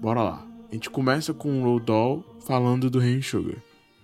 bora 0.02 0.22
lá. 0.22 0.46
A 0.70 0.74
gente 0.74 0.90
começa 0.90 1.34
com 1.34 1.60
o 1.62 1.64
Roald 1.64 1.86
Dahl 1.86 2.38
falando 2.46 2.90
do 2.90 3.02
Henry 3.02 3.24
Sugar. 3.24 3.58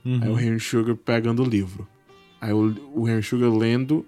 Uhum. 0.03 0.19
Aí 0.21 0.29
o 0.29 0.39
Henry 0.39 0.59
Sugar 0.59 0.95
pegando 0.95 1.43
o 1.43 1.45
livro. 1.45 1.87
Aí 2.41 2.51
o, 2.51 2.75
o 2.93 3.07
Henry 3.07 3.23
Sugar 3.23 3.49
lendo 3.51 4.05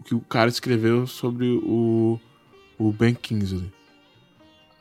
o 0.00 0.02
que 0.02 0.14
o 0.14 0.20
cara 0.20 0.48
escreveu 0.48 1.06
sobre 1.06 1.46
o, 1.62 2.18
o 2.78 2.90
Ben 2.90 3.14
Kingsley. 3.14 3.70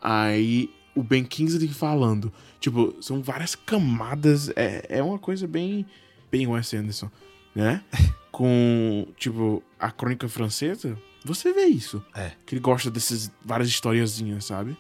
Aí 0.01 0.69
o 0.95 1.03
Ben 1.03 1.25
Kingsley 1.25 1.67
falando. 1.67 2.31
Tipo, 2.59 2.95
são 3.01 3.21
várias 3.21 3.53
camadas. 3.53 4.49
É, 4.55 4.85
é 4.89 5.03
uma 5.03 5.19
coisa 5.19 5.45
bem. 5.45 5.85
Bem 6.31 6.47
Wes 6.47 6.73
Anderson, 6.73 7.09
né? 7.53 7.83
Com, 8.31 9.07
tipo, 9.17 9.61
a 9.77 9.91
crônica 9.91 10.29
francesa. 10.29 10.97
Você 11.25 11.51
vê 11.51 11.65
isso. 11.65 12.03
É. 12.15 12.31
Que 12.45 12.55
ele 12.55 12.61
gosta 12.61 12.89
dessas 12.89 13.29
várias 13.43 13.67
historiazinhas, 13.67 14.45
sabe? 14.45 14.77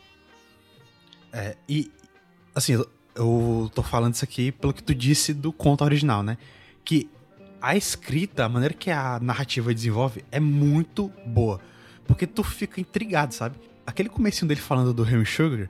É, 1.33 1.57
e. 1.67 1.91
Assim, 2.55 2.73
eu, 2.73 2.89
eu 3.15 3.69
tô 3.75 3.83
falando 3.83 4.13
isso 4.13 4.23
aqui 4.23 4.51
pelo 4.53 4.73
que 4.73 4.83
tu 4.83 4.95
disse 4.95 5.33
do 5.33 5.51
conto 5.51 5.83
original, 5.83 6.23
né? 6.23 6.37
Que 6.85 7.09
a 7.61 7.75
escrita, 7.75 8.45
a 8.45 8.49
maneira 8.49 8.73
que 8.73 8.89
a 8.89 9.19
narrativa 9.19 9.73
desenvolve 9.73 10.23
é 10.31 10.39
muito 10.39 11.11
boa. 11.25 11.59
Porque 12.05 12.25
tu 12.25 12.43
fica 12.43 12.79
intrigado, 12.79 13.33
sabe? 13.33 13.55
Aquele 13.85 14.09
comecinho 14.09 14.47
dele 14.47 14.61
falando 14.61 14.93
do 14.93 15.03
Henry 15.03 15.25
Sugar, 15.25 15.69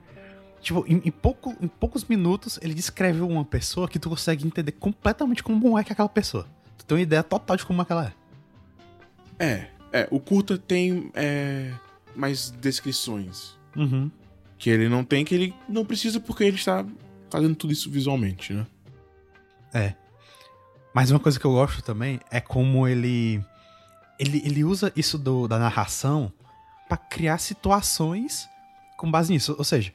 tipo, 0.60 0.84
em, 0.86 1.02
em, 1.04 1.10
pouco, 1.10 1.56
em 1.60 1.68
poucos 1.68 2.04
minutos 2.04 2.58
ele 2.62 2.74
descreve 2.74 3.20
uma 3.20 3.44
pessoa 3.44 3.88
que 3.88 3.98
tu 3.98 4.08
consegue 4.08 4.46
entender 4.46 4.72
completamente 4.72 5.42
como 5.42 5.78
é 5.78 5.84
que 5.84 5.90
é 5.90 5.94
aquela 5.94 6.08
pessoa. 6.08 6.46
Tu 6.78 6.84
tem 6.84 6.96
uma 6.96 7.02
ideia 7.02 7.22
total 7.22 7.56
de 7.56 7.66
como 7.66 7.82
é 7.82 7.84
que 7.84 7.92
ela 7.92 8.06
é. 8.06 8.12
É, 9.38 9.66
é, 9.92 10.08
o 10.10 10.20
curta 10.20 10.58
tem 10.58 11.10
é, 11.14 11.72
mais 12.14 12.50
descrições. 12.50 13.58
Uhum. 13.74 14.10
Que 14.58 14.68
ele 14.70 14.88
não 14.88 15.02
tem, 15.04 15.24
que 15.24 15.34
ele 15.34 15.54
não 15.68 15.84
precisa 15.84 16.20
porque 16.20 16.44
ele 16.44 16.56
está 16.56 16.84
fazendo 17.30 17.54
tudo 17.54 17.72
isso 17.72 17.90
visualmente, 17.90 18.52
né? 18.52 18.66
É. 19.72 19.94
Mas 20.92 21.10
uma 21.10 21.20
coisa 21.20 21.38
que 21.38 21.44
eu 21.44 21.52
gosto 21.52 21.82
também 21.82 22.20
é 22.30 22.40
como 22.40 22.86
ele. 22.86 23.42
Ele, 24.18 24.42
ele 24.44 24.64
usa 24.64 24.92
isso 24.94 25.16
do, 25.16 25.48
da 25.48 25.58
narração 25.58 26.32
para 26.88 26.98
criar 26.98 27.38
situações 27.38 28.48
com 28.96 29.10
base 29.10 29.32
nisso. 29.32 29.54
Ou 29.56 29.64
seja, 29.64 29.92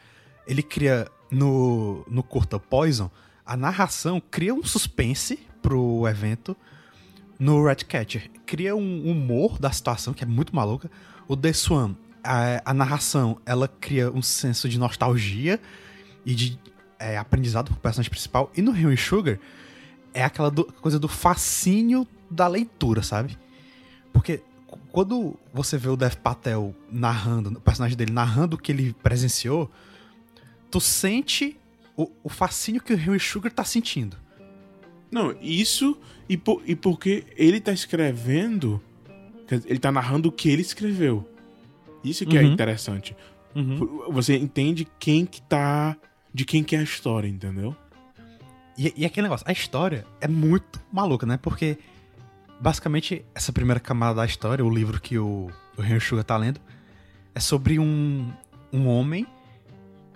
ele 0.48 0.64
cria 0.64 1.08
no, 1.30 2.04
no 2.10 2.24
curta 2.24 2.60
Poison, 2.60 3.12
a 3.46 3.56
narração 3.56 4.20
cria 4.20 4.54
um 4.54 4.64
suspense 4.64 5.40
pro 5.62 6.08
evento. 6.08 6.56
No 7.38 7.66
Ratcatcher, 7.66 8.32
cria 8.46 8.76
um 8.76 9.10
humor 9.10 9.60
da 9.60 9.72
situação 9.72 10.14
que 10.14 10.24
é 10.24 10.28
muito 10.28 10.56
maluca. 10.56 10.90
O 11.28 11.36
The 11.36 11.52
Swan, 11.54 11.96
a, 12.24 12.62
a 12.64 12.74
narração, 12.74 13.40
ela 13.46 13.68
cria 13.68 14.10
um 14.10 14.22
senso 14.22 14.70
de 14.70 14.80
nostalgia 14.80 15.60
e 16.26 16.34
de 16.34 16.58
é, 16.98 17.18
aprendizado 17.18 17.72
pro 17.72 17.80
personagem 17.80 18.10
principal. 18.10 18.52
E 18.56 18.62
no 18.62 18.72
Rio 18.72 18.98
Sugar, 18.98 19.38
é 20.16 20.24
aquela 20.24 20.50
do, 20.50 20.64
coisa 20.66 20.98
do 20.98 21.08
fascínio 21.08 22.08
da 22.32 22.48
leitura, 22.48 23.04
sabe? 23.04 23.38
Porque 24.12 24.42
quando 24.92 25.38
você 25.54 25.78
vê 25.78 25.90
o 25.90 25.98
Dev 25.98 26.16
Patel 26.16 26.74
narrando, 26.90 27.50
o 27.50 27.62
personagem 27.62 27.98
dele 27.98 28.14
narrando 28.14 28.56
o 28.56 28.60
que 28.60 28.72
ele 28.72 28.96
presenciou, 29.04 29.70
tu 30.72 30.80
sente 30.80 31.60
o, 31.98 32.10
o 32.24 32.30
fascínio 32.30 32.82
que 32.82 32.94
o 32.94 32.98
Henry 32.98 33.20
Sugar 33.20 33.52
tá 33.52 33.64
sentindo. 33.66 34.18
Não, 35.12 35.36
isso 35.42 35.98
e, 36.28 36.38
por, 36.38 36.64
e 36.66 36.76
porque 36.76 37.26
ele 37.36 37.60
tá 37.60 37.74
escrevendo, 37.74 38.82
ele 39.66 39.80
tá 39.80 39.92
narrando 39.92 40.30
o 40.30 40.32
que 40.32 40.50
ele 40.50 40.62
escreveu. 40.62 41.30
Isso 42.04 42.26
que 42.26 42.38
é 42.38 42.42
uhum. 42.42 42.50
é 42.50 42.54
interessante. 42.54 43.16
Uhum. 43.54 44.12
Você 44.12 44.38
entende 44.38 44.88
quem 45.00 45.26
que 45.26 45.42
tá. 45.42 45.96
de 46.34 46.46
quem 46.46 46.64
que 46.64 46.76
é 46.76 46.80
a 46.80 46.84
história, 46.84 47.28
entendeu? 47.28 47.76
E, 48.78 48.94
e 48.96 49.06
aquele 49.06 49.24
negócio, 49.24 49.46
a 49.48 49.52
história 49.52 50.06
é 50.20 50.28
muito 50.28 50.82
maluca, 50.92 51.26
né? 51.26 51.38
Porque, 51.38 51.78
basicamente, 52.60 53.26
essa 53.34 53.54
primeira 53.54 53.80
camada 53.80 54.16
da 54.16 54.26
história, 54.26 54.66
o 54.66 54.70
livro 54.70 55.00
que 55.00 55.18
o, 55.18 55.50
o 55.78 56.02
Sugar 56.02 56.24
tá 56.24 56.38
lendo, 56.38 56.60
é 57.34 57.40
sobre 57.40 57.80
um, 57.80 58.32
um 58.72 58.88
homem 58.88 59.26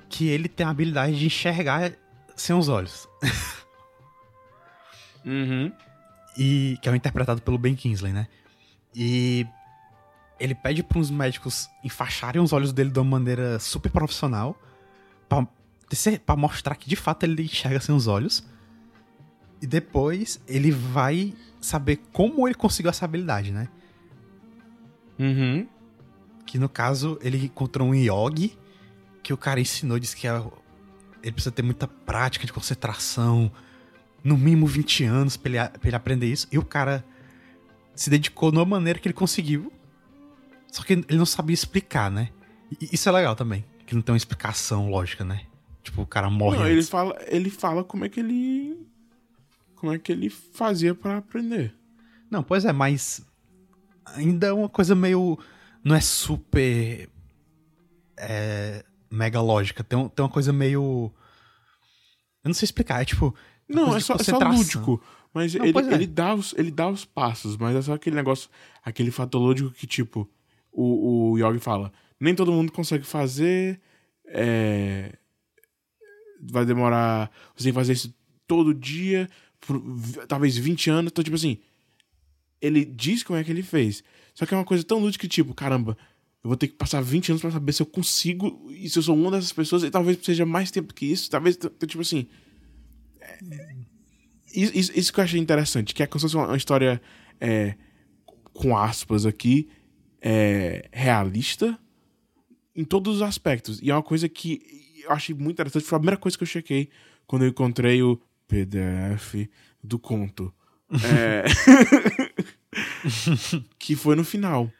que 0.10 0.28
ele 0.28 0.50
tem 0.50 0.66
a 0.66 0.70
habilidade 0.70 1.18
de 1.18 1.26
enxergar 1.26 1.94
sem 2.36 2.56
os 2.56 2.68
olhos. 2.68 3.08
uhum. 5.26 5.72
E 6.38 6.78
que 6.82 6.90
é 6.90 6.96
interpretado 6.96 7.42
pelo 7.42 7.58
Ben 7.58 7.76
Kingsley, 7.76 8.12
né? 8.12 8.28
E 8.96 9.46
ele 10.40 10.56
pede 10.56 10.82
para 10.82 10.98
uns 10.98 11.12
médicos 11.12 11.70
enfaixarem 11.84 12.42
os 12.42 12.54
olhos 12.54 12.74
dele 12.74 12.90
de 12.90 13.00
uma 13.00 13.20
maneira 13.20 13.60
super 13.60 13.92
profissional 13.92 14.58
para 16.26 16.36
mostrar 16.36 16.76
que 16.76 16.88
de 16.88 16.96
fato 16.96 17.24
ele 17.24 17.44
enxerga 17.44 17.80
sem 17.80 17.94
os 17.94 18.08
olhos. 18.08 18.44
E 19.62 19.68
depois 19.68 20.40
ele 20.48 20.72
vai 20.72 21.34
saber 21.60 21.98
como 22.14 22.48
ele 22.48 22.56
conseguiu 22.56 22.90
essa 22.90 23.06
habilidade, 23.06 23.52
né? 23.52 23.68
Uhum. 25.18 25.68
Que 26.46 26.58
no 26.58 26.70
caso 26.70 27.20
ele 27.22 27.46
encontrou 27.46 27.90
um 27.90 27.94
yogi 27.94 28.58
que 29.22 29.34
o 29.34 29.38
cara 29.38 29.60
ensinou, 29.60 30.00
disse 30.00 30.16
que 30.16 30.28
é, 30.28 30.44
ele 31.22 31.34
precisa 31.34 31.52
ter 31.52 31.62
muita 31.62 31.88
prática 31.88 32.46
de 32.46 32.54
concentração, 32.54 33.52
no 34.24 34.38
mínimo 34.38 34.66
20 34.66 35.04
anos 35.04 35.38
pra 35.38 35.50
ele, 35.50 35.70
pra 35.70 35.88
ele 35.88 35.96
aprender 35.96 36.28
isso. 36.28 36.48
E 36.52 36.58
o 36.58 36.64
cara 36.64 37.04
se 37.96 38.10
dedicou 38.10 38.52
de 38.52 38.58
uma 38.58 38.66
maneira 38.66 39.00
que 39.00 39.08
ele 39.08 39.14
conseguiu. 39.14 39.72
Só 40.72 40.84
que 40.84 40.94
ele 40.94 41.18
não 41.18 41.26
sabia 41.26 41.54
explicar, 41.54 42.10
né? 42.10 42.30
E 42.80 42.90
isso 42.94 43.10
é 43.10 43.12
legal 43.12 43.36
também, 43.36 43.66
que 43.86 43.96
não 43.96 44.02
tem 44.02 44.14
uma 44.14 44.18
explicação 44.18 44.90
lógica, 44.90 45.26
né? 45.26 45.42
Tipo, 45.90 46.04
o 46.04 46.06
cara 46.06 46.30
morre. 46.30 46.60
Não, 46.60 46.68
ele 46.68 46.84
fala, 46.84 47.18
ele 47.28 47.50
fala 47.50 47.84
como 47.84 48.06
é 48.06 48.10
que 48.10 48.20
ele. 48.20 48.88
Como 49.76 49.92
é 49.92 49.98
que 49.98 50.12
ele 50.12 50.30
fazia 50.30 50.94
para 50.94 51.18
aprender. 51.18 51.74
Não, 52.30 52.44
pois 52.44 52.64
é, 52.64 52.72
mas. 52.72 53.26
Ainda 54.06 54.48
é 54.48 54.54
uma 54.54 54.70
coisa 54.70 54.94
meio. 54.94 55.40
Não 55.84 55.96
é 55.96 56.02
super. 56.02 57.10
É, 58.18 58.86
mega 59.10 59.42
lógica. 59.42 59.84
Tem, 59.84 60.08
tem 60.10 60.24
uma 60.24 60.32
coisa 60.32 60.54
meio. 60.54 61.12
Eu 62.44 62.50
não 62.50 62.54
sei 62.54 62.68
explicar, 62.68 63.02
é 63.02 63.06
tipo. 63.06 63.34
Não, 63.68 63.96
é 63.96 64.00
só, 64.00 64.14
é 64.14 64.24
só 64.24 64.38
lúdico. 64.38 65.02
Mas 65.34 65.56
não, 65.56 65.66
ele, 65.66 65.78
é. 65.78 65.94
ele, 65.94 66.08
dá 66.08 66.36
os, 66.36 66.54
ele 66.56 66.72
dá 66.72 66.88
os 66.88 67.04
passos, 67.04 67.58
mas 67.58 67.76
é 67.76 67.82
só 67.82 67.94
aquele 67.94 68.16
negócio, 68.16 68.50
aquele 68.84 69.12
fato 69.12 69.38
lógico 69.38 69.72
que, 69.72 69.88
tipo, 69.88 70.30
o, 70.72 71.32
o 71.32 71.38
Yogi 71.40 71.60
fala: 71.60 71.92
nem 72.20 72.36
todo 72.36 72.52
mundo 72.52 72.72
consegue 72.72 73.06
fazer. 73.06 73.82
É, 74.28 75.18
vai 76.40 76.66
demorar. 76.66 77.32
Você 77.56 77.66
tem 77.66 77.74
que 77.74 77.80
fazer 77.80 77.94
isso 77.94 78.14
todo 78.48 78.74
dia, 78.74 79.30
por 79.60 79.82
talvez 80.28 80.58
20 80.58 80.90
anos. 80.90 81.12
Então, 81.12 81.24
tipo 81.24 81.36
assim, 81.36 81.58
ele 82.62 82.86
diz 82.86 83.24
como 83.24 83.38
é 83.38 83.44
que 83.44 83.52
ele 83.52 83.64
fez. 83.64 84.04
Só 84.34 84.46
que 84.46 84.54
é 84.54 84.58
uma 84.58 84.66
coisa 84.66 84.84
tão 84.84 85.00
lúdica 85.00 85.22
que, 85.22 85.28
tipo, 85.28 85.54
caramba, 85.54 85.98
eu 86.44 86.48
vou 86.48 86.58
ter 86.58 86.68
que 86.68 86.76
passar 86.76 87.02
20 87.02 87.30
anos 87.30 87.42
para 87.42 87.52
saber 87.52 87.74
se 87.74 87.82
eu 87.82 87.86
consigo 87.86 88.70
e 88.72 88.90
se 88.90 88.98
eu 88.98 89.04
sou 89.04 89.16
uma 89.16 89.32
dessas 89.32 89.52
pessoas, 89.52 89.84
e 89.84 89.92
talvez 89.92 90.18
seja 90.24 90.46
mais 90.46 90.72
tempo 90.72 90.94
que 90.94 91.06
isso, 91.06 91.30
talvez, 91.30 91.58
tipo 91.58 92.02
assim. 92.02 92.28
É, 93.20 93.76
isso, 94.54 94.92
isso, 94.98 95.14
que 95.14 95.20
eu 95.20 95.24
achei 95.24 95.40
interessante, 95.40 95.94
que 95.94 96.02
é 96.02 96.08
como 96.08 96.20
se 96.20 96.24
fosse 96.24 96.36
uma, 96.36 96.48
uma 96.48 96.58
história 96.58 97.02
é, 97.40 97.76
com 98.54 98.76
aspas 98.76 99.26
aqui, 99.26 99.70
é, 100.22 100.90
realista 100.92 101.78
em 102.76 102.84
todos 102.84 103.18
os 103.18 103.22
aspectos. 103.22 103.80
E 103.82 103.92
é 103.92 103.94
uma 103.94 104.02
coisa 104.02 104.30
que 104.30 104.62
eu 105.04 105.12
achei 105.12 105.36
muito 105.36 105.56
interessante. 105.56 105.86
Foi 105.86 105.96
a 105.96 106.00
primeira 106.00 106.20
coisa 106.20 106.38
que 106.38 106.44
eu 106.44 106.48
chequei 106.48 106.90
quando 107.26 107.44
eu 107.44 107.50
encontrei 107.50 108.02
o 108.02 108.20
PDF 108.48 109.50
do 109.84 110.00
conto. 110.00 110.54
É... 111.04 111.44
que 113.78 113.96
foi 113.96 114.16
no 114.16 114.24
final. 114.24 114.72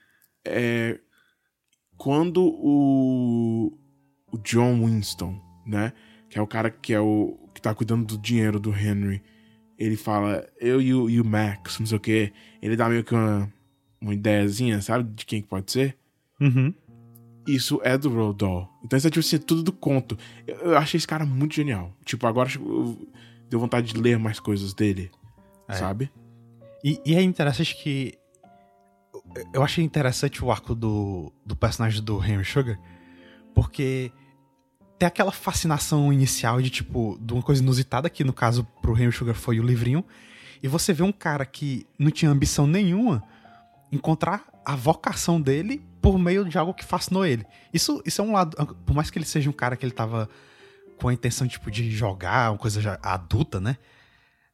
É... 0.46 1.00
Quando 1.98 2.44
o... 2.44 3.78
o 4.32 4.38
John 4.40 4.86
Winston, 4.86 5.40
né? 5.66 5.94
Que 6.30 6.40
é 6.40 6.42
o 6.42 6.48
cara 6.48 6.70
que 6.70 6.94
é 6.94 7.00
o 7.00 7.38
que 7.54 7.62
tá 7.62 7.74
cuidando 7.74 8.06
do 8.06 8.18
dinheiro 8.18 8.60
do 8.60 8.72
Henry. 8.72 9.22
Ele 9.78 9.96
fala, 9.96 10.48
eu 10.60 10.82
e 10.82 10.94
o, 10.94 11.10
e 11.10 11.22
o 11.22 11.26
Max, 11.26 11.80
não 11.80 11.86
sei 11.86 11.98
o 11.98 12.02
que. 12.02 12.34
Ele 12.62 12.76
dá 12.76 12.90
meio 12.90 13.04
que 13.04 13.14
uma, 13.14 13.52
uma 14.00 14.14
ideiazinha, 14.14 14.82
sabe? 14.82 15.10
De 15.14 15.26
quem 15.26 15.42
que 15.42 15.48
pode 15.48 15.72
ser. 15.72 15.98
Uhum 16.40 16.74
isso 17.56 17.80
é 17.84 17.98
do 17.98 18.10
Roald 18.10 18.38
Dahl. 18.38 18.70
Então 18.84 18.98
isso 18.98 19.08
é 19.08 19.10
tipo 19.10 19.26
assim, 19.26 19.38
tudo 19.38 19.64
do 19.64 19.72
conto. 19.72 20.18
Eu, 20.46 20.58
eu 20.58 20.78
achei 20.78 20.98
esse 20.98 21.08
cara 21.08 21.26
muito 21.26 21.56
genial. 21.56 21.92
Tipo, 22.06 22.28
agora 22.28 22.50
eu, 22.56 23.08
deu 23.50 23.60
vontade 23.60 23.92
de 23.94 24.00
ler 24.00 24.18
mais 24.20 24.40
coisas 24.40 24.74
dele, 24.74 25.12
é. 25.68 25.74
sabe? 25.74 26.12
E, 26.84 27.02
e, 27.06 27.16
é 27.16 27.22
interessante 27.22 27.76
que. 27.76 28.18
Eu 29.54 29.64
achei 29.64 29.84
interessante 29.84 30.44
o 30.44 30.52
arco 30.52 30.74
do, 30.74 31.32
do 31.46 31.56
personagem 31.56 32.02
do 32.02 32.24
Henry 32.24 32.46
Sugar, 32.46 32.80
porque 33.54 34.12
tem 34.98 35.08
aquela 35.08 35.32
fascinação 35.32 36.12
inicial 36.12 36.62
de 36.62 36.70
tipo, 36.70 37.18
de 37.22 37.34
uma 37.34 37.44
coisa 37.44 37.62
inusitada, 37.62 38.10
que 38.10 38.24
no 38.24 38.34
caso 38.34 38.66
pro 38.82 38.98
Henry 38.98 39.12
Sugar 39.12 39.36
foi 39.36 39.60
o 39.60 39.64
livrinho, 39.64 40.04
e 40.64 40.68
você 40.68 40.94
vê 40.94 41.04
um 41.04 41.12
cara 41.12 41.46
que 41.46 41.86
não 41.98 42.10
tinha 42.12 42.32
ambição 42.32 42.66
nenhuma 42.66 43.24
encontrar 43.92 44.46
a 44.66 44.76
vocação 44.76 45.40
dele 45.40 45.82
por 46.02 46.18
meio 46.18 46.46
de 46.46 46.58
algo 46.58 46.74
que 46.74 46.86
fascinou 46.86 47.26
ele. 47.26 47.46
Isso, 47.74 48.02
isso 48.06 48.22
é 48.22 48.24
um 48.24 48.32
lado. 48.32 48.56
Por 48.86 48.96
mais 48.96 49.10
que 49.10 49.18
ele 49.18 49.26
seja 49.26 49.50
um 49.50 49.54
cara 49.54 49.76
que 49.76 49.86
ele 49.86 49.94
tava 49.94 50.30
com 51.00 51.08
a 51.08 51.14
intenção 51.14 51.48
tipo, 51.48 51.72
de 51.72 51.92
jogar, 51.92 52.52
uma 52.52 52.58
coisa 52.58 52.82
já 52.82 53.00
adulta, 53.02 53.60
né? 53.60 53.78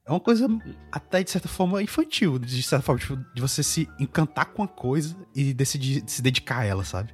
É 0.06 0.12
uma 0.12 0.20
coisa 0.20 0.48
até 0.92 1.24
de 1.24 1.32
certa 1.32 1.48
forma 1.48 1.82
infantil, 1.82 2.38
de 2.38 2.62
certa 2.62 2.86
forma, 2.86 3.02
tipo, 3.02 3.18
de 3.34 3.42
você 3.42 3.64
se 3.64 3.90
encantar 4.00 4.46
com 4.54 4.62
a 4.62 4.68
coisa 4.68 5.16
e 5.36 5.52
decidir 5.52 6.04
se 6.06 6.22
dedicar 6.22 6.60
a 6.60 6.66
ela, 6.66 6.84
sabe? 6.84 7.12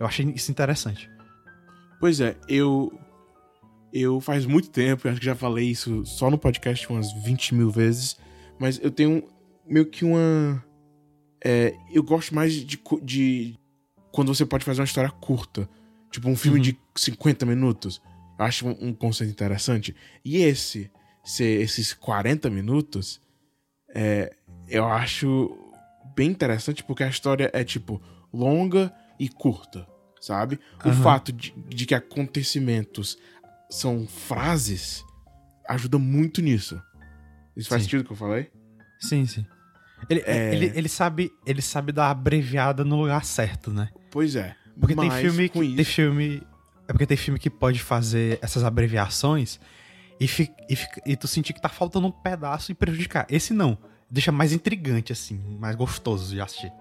Eu 0.00 0.06
achei 0.06 0.26
isso 0.30 0.50
interessante. 0.50 1.08
Pois 2.00 2.20
é, 2.20 2.36
eu. 2.48 2.92
Eu 3.92 4.20
faz 4.20 4.44
muito 4.44 4.70
tempo, 4.70 5.06
eu 5.06 5.12
acho 5.12 5.20
que 5.20 5.26
já 5.26 5.36
falei 5.36 5.70
isso 5.70 6.04
só 6.04 6.28
no 6.28 6.36
podcast 6.36 6.90
umas 6.90 7.12
20 7.22 7.54
mil 7.54 7.70
vezes, 7.70 8.16
mas 8.58 8.80
eu 8.82 8.90
tenho 8.90 9.22
meio 9.64 9.86
que 9.86 10.04
uma. 10.04 10.64
É, 11.44 11.72
eu 11.92 12.02
gosto 12.02 12.34
mais 12.34 12.52
de, 12.52 12.80
de. 13.02 13.56
Quando 14.14 14.34
você 14.34 14.46
pode 14.46 14.64
fazer 14.64 14.80
uma 14.80 14.86
história 14.86 15.10
curta. 15.10 15.68
Tipo 16.10 16.28
um 16.28 16.36
filme 16.36 16.58
uhum. 16.58 16.62
de 16.62 16.78
50 16.94 17.44
minutos. 17.44 18.00
Eu 18.38 18.44
acho 18.44 18.68
um, 18.68 18.88
um 18.88 18.94
conceito 18.94 19.30
interessante. 19.30 19.94
E 20.24 20.36
esse, 20.36 20.90
ser 21.24 21.60
esses 21.60 21.92
40 21.92 22.48
minutos, 22.50 23.20
é, 23.92 24.32
eu 24.68 24.86
acho 24.86 25.56
bem 26.14 26.30
interessante 26.30 26.84
porque 26.84 27.02
a 27.02 27.08
história 27.08 27.50
é, 27.52 27.64
tipo, 27.64 28.00
longa 28.32 28.94
e 29.18 29.28
curta 29.28 29.86
sabe? 30.24 30.58
Uhum. 30.84 30.90
O 30.90 30.94
fato 30.94 31.32
de, 31.32 31.52
de 31.68 31.86
que 31.86 31.94
acontecimentos 31.94 33.18
são 33.70 34.06
frases 34.06 35.04
ajuda 35.68 35.98
muito 35.98 36.40
nisso. 36.40 36.80
Isso 37.56 37.68
faz 37.68 37.82
sim. 37.82 37.86
sentido 37.86 38.00
o 38.00 38.04
que 38.04 38.12
eu 38.12 38.16
falei? 38.16 38.50
Sim, 38.98 39.26
sim. 39.26 39.46
Ele, 40.08 40.22
é... 40.26 40.54
ele, 40.54 40.72
ele, 40.74 40.88
sabe, 40.88 41.32
ele 41.46 41.62
sabe 41.62 41.92
dar 41.92 42.10
abreviada 42.10 42.84
no 42.84 43.00
lugar 43.00 43.24
certo, 43.24 43.70
né? 43.70 43.88
Pois 44.10 44.36
é. 44.36 44.54
Porque 44.78 44.94
tem 44.94 45.10
filme 45.10 45.48
que, 45.48 45.58
isso... 45.58 45.76
tem 45.76 45.84
filme 45.84 46.42
é 46.86 46.92
porque 46.92 47.06
tem 47.06 47.16
filme 47.16 47.38
que 47.38 47.50
pode 47.50 47.80
fazer 47.80 48.38
essas 48.42 48.62
abreviações 48.62 49.58
e, 50.20 50.28
fi, 50.28 50.50
e, 50.68 50.76
fi, 50.76 50.86
e, 51.06 51.16
tu 51.16 51.26
sentir 51.26 51.52
que 51.52 51.60
tá 51.60 51.68
faltando 51.68 52.06
um 52.06 52.10
pedaço 52.10 52.70
e 52.70 52.74
prejudicar. 52.74 53.26
Esse 53.28 53.52
não. 53.52 53.76
Deixa 54.10 54.30
mais 54.30 54.52
intrigante, 54.52 55.12
assim, 55.12 55.40
mais 55.58 55.74
gostoso 55.74 56.32
de 56.32 56.40
assistir. 56.40 56.72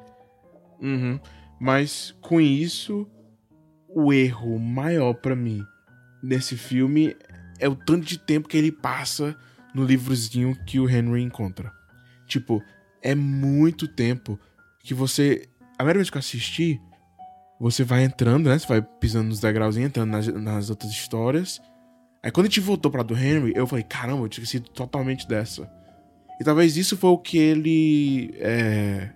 Uhum. 0.80 1.20
Mas 1.60 2.14
com 2.22 2.40
isso, 2.40 3.08
o 3.90 4.14
erro 4.14 4.60
maior 4.60 5.14
para 5.14 5.36
mim 5.36 5.64
nesse 6.22 6.58
filme 6.58 7.16
é 7.60 7.68
o 7.68 7.76
tanto 7.76 8.06
de 8.06 8.18
tempo 8.18 8.48
que 8.48 8.58
ele 8.58 8.72
passa 8.72 9.36
no 9.74 9.84
livrozinho 9.86 10.56
que 10.66 10.80
o 10.80 10.90
Henry 10.90 11.22
encontra. 11.22 11.72
Tipo, 12.28 12.62
é 13.04 13.14
muito 13.14 13.88
tempo 13.88 14.40
que 14.84 14.94
você. 14.94 15.48
A 15.74 15.78
primeira 15.78 16.00
vez 16.00 16.10
que 16.10 16.18
eu 16.18 16.20
assisti, 16.20 16.82
você 17.60 17.84
vai 17.84 18.04
entrando, 18.04 18.50
né? 18.50 18.58
Você 18.58 18.68
vai 18.68 18.82
pisando 18.82 19.30
nos 19.30 19.40
degraus 19.40 19.76
e 19.76 19.82
entrando 19.82 20.12
nas, 20.12 20.28
nas 20.28 20.70
outras 20.70 20.92
histórias. 20.92 21.62
Aí 22.24 22.32
quando 22.32 22.46
a 22.46 22.50
gente 22.50 22.62
voltou 22.62 22.90
pra 22.90 23.04
do 23.04 23.16
Henry, 23.16 23.52
eu 23.56 23.68
falei, 23.68 23.84
caramba, 23.84 24.24
eu 24.24 24.30
tinha 24.30 24.46
sido 24.46 24.70
totalmente 24.70 25.28
dessa. 25.28 25.70
E 26.40 26.44
talvez 26.44 26.78
isso 26.78 26.98
foi 26.98 27.10
o 27.10 27.18
que 27.18 27.38
ele. 27.38 28.34
É, 28.38 29.12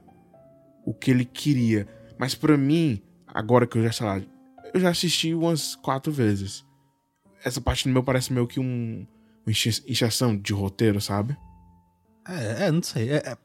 o 0.86 0.94
que 0.94 1.12
ele 1.12 1.26
queria. 1.26 1.88
Mas 2.18 2.36
para 2.36 2.58
mim, 2.58 3.02
agora 3.28 3.66
que 3.66 3.78
eu 3.78 3.84
já, 3.84 3.92
sei 3.92 4.06
lá, 4.06 4.22
eu 4.74 4.80
já 4.80 4.90
assisti 4.90 5.34
umas 5.34 5.76
quatro 5.76 6.12
vezes. 6.12 6.66
Essa 7.44 7.62
parte 7.62 7.88
do 7.88 7.94
meu 7.94 8.04
parece 8.04 8.34
meio 8.34 8.48
que 8.48 8.60
um, 8.60 9.06
uma 9.46 9.52
injeção 9.88 10.36
de 10.36 10.54
roteiro, 10.54 11.00
sabe? 11.00 11.38
É, 12.28 12.66
é 12.66 12.72
não 12.72 12.84
sei. 12.84 13.10
É, 13.10 13.18
é... 13.18 13.38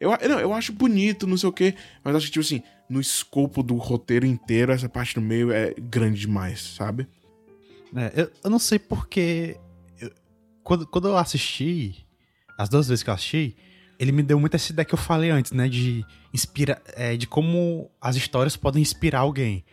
Eu, 0.00 0.16
não, 0.28 0.40
eu 0.40 0.54
acho 0.54 0.72
bonito, 0.72 1.26
não 1.26 1.36
sei 1.36 1.48
o 1.48 1.52
quê, 1.52 1.74
mas 2.02 2.16
acho 2.16 2.26
que, 2.26 2.32
tipo 2.32 2.44
assim, 2.44 2.62
no 2.88 3.00
escopo 3.00 3.62
do 3.62 3.76
roteiro 3.76 4.24
inteiro, 4.24 4.72
essa 4.72 4.88
parte 4.88 5.14
do 5.14 5.20
meio 5.20 5.52
é 5.52 5.74
grande 5.78 6.20
demais, 6.20 6.60
sabe? 6.60 7.06
É, 7.94 8.22
eu, 8.22 8.30
eu 8.44 8.50
não 8.50 8.58
sei 8.58 8.78
porque. 8.78 9.58
Eu, 10.00 10.10
quando, 10.64 10.86
quando 10.86 11.08
eu 11.08 11.16
assisti, 11.16 12.06
as 12.56 12.68
duas 12.68 12.88
vezes 12.88 13.02
que 13.02 13.10
eu 13.10 13.14
assisti, 13.14 13.54
ele 13.98 14.12
me 14.12 14.22
deu 14.22 14.40
muito 14.40 14.54
essa 14.54 14.72
ideia 14.72 14.86
que 14.86 14.94
eu 14.94 14.98
falei 14.98 15.30
antes, 15.30 15.52
né? 15.52 15.68
De, 15.68 16.04
inspira, 16.32 16.82
é, 16.94 17.16
de 17.16 17.26
como 17.26 17.90
as 18.00 18.16
histórias 18.16 18.56
podem 18.56 18.80
inspirar 18.80 19.20
alguém. 19.20 19.64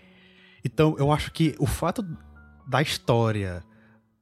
Então, 0.64 0.96
eu 1.00 1.12
acho 1.12 1.32
que 1.32 1.56
o 1.60 1.66
fato 1.66 2.06
da 2.68 2.82
história 2.82 3.64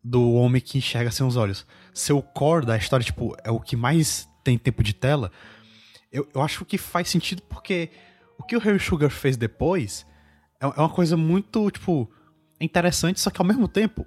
do 0.03 0.33
homem 0.33 0.61
que 0.61 0.77
enxerga 0.77 1.09
sem 1.09 1.25
os 1.25 1.35
olhos 1.35 1.65
ser 1.91 2.13
o 2.13 2.21
core 2.21 2.65
da 2.65 2.77
história, 2.77 3.03
tipo, 3.03 3.35
é 3.43 3.49
o 3.49 3.59
que 3.59 3.75
mais 3.75 4.29
tem 4.43 4.57
tempo 4.57 4.83
de 4.83 4.93
tela, 4.93 5.31
eu, 6.15 6.27
eu 6.33 6.41
acho 6.41 6.63
que 6.63 6.77
faz 6.77 7.09
sentido 7.09 7.41
porque 7.43 7.89
o 8.37 8.43
que 8.43 8.55
o 8.55 8.59
Harry 8.59 8.79
Sugar 8.79 9.09
fez 9.09 9.35
depois 9.35 10.05
é, 10.61 10.65
é 10.65 10.79
uma 10.79 10.89
coisa 10.89 11.17
muito, 11.17 11.69
tipo, 11.69 12.09
interessante, 12.59 13.19
só 13.19 13.29
que 13.29 13.41
ao 13.41 13.45
mesmo 13.45 13.67
tempo, 13.67 14.05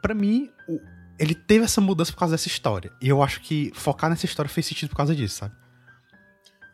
pra, 0.00 0.14
mim, 0.14 0.50
o, 0.68 0.80
ele 1.18 1.34
teve 1.34 1.64
essa 1.64 1.80
mudança 1.80 2.12
por 2.12 2.18
causa 2.18 2.34
dessa 2.34 2.48
história. 2.48 2.92
E 3.00 3.08
eu 3.08 3.22
acho 3.22 3.40
que 3.40 3.72
focar 3.74 4.08
nessa 4.08 4.26
história 4.26 4.48
fez 4.48 4.66
sentido 4.66 4.90
por 4.90 4.96
causa 4.96 5.14
disso, 5.14 5.36
sabe? 5.36 5.54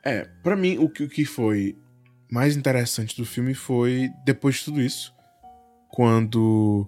É, 0.05 0.25
para 0.43 0.57
mim, 0.57 0.79
o 0.79 0.89
que, 0.89 1.05
o 1.05 1.09
que 1.09 1.25
foi 1.25 1.77
mais 2.31 2.57
interessante 2.57 3.17
do 3.17 3.25
filme 3.25 3.55
foi 3.55 4.11
depois 4.25 4.57
de 4.57 4.65
tudo 4.67 4.81
isso, 4.81 5.15
quando 5.89 6.87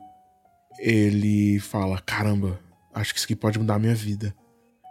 ele 0.79 1.59
fala: 1.59 2.01
caramba, 2.01 2.61
acho 2.95 3.13
que 3.13 3.19
isso 3.19 3.27
aqui 3.27 3.37
pode 3.37 3.59
mudar 3.59 3.77
a 3.77 3.79
minha 3.79 3.95
vida. 3.95 4.35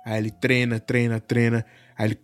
Aí 0.05 0.17
ele 0.17 0.31
treina, 0.31 0.79
treina, 0.79 1.19
treina. 1.19 1.65
Aí 1.97 2.07
ele, 2.07 2.19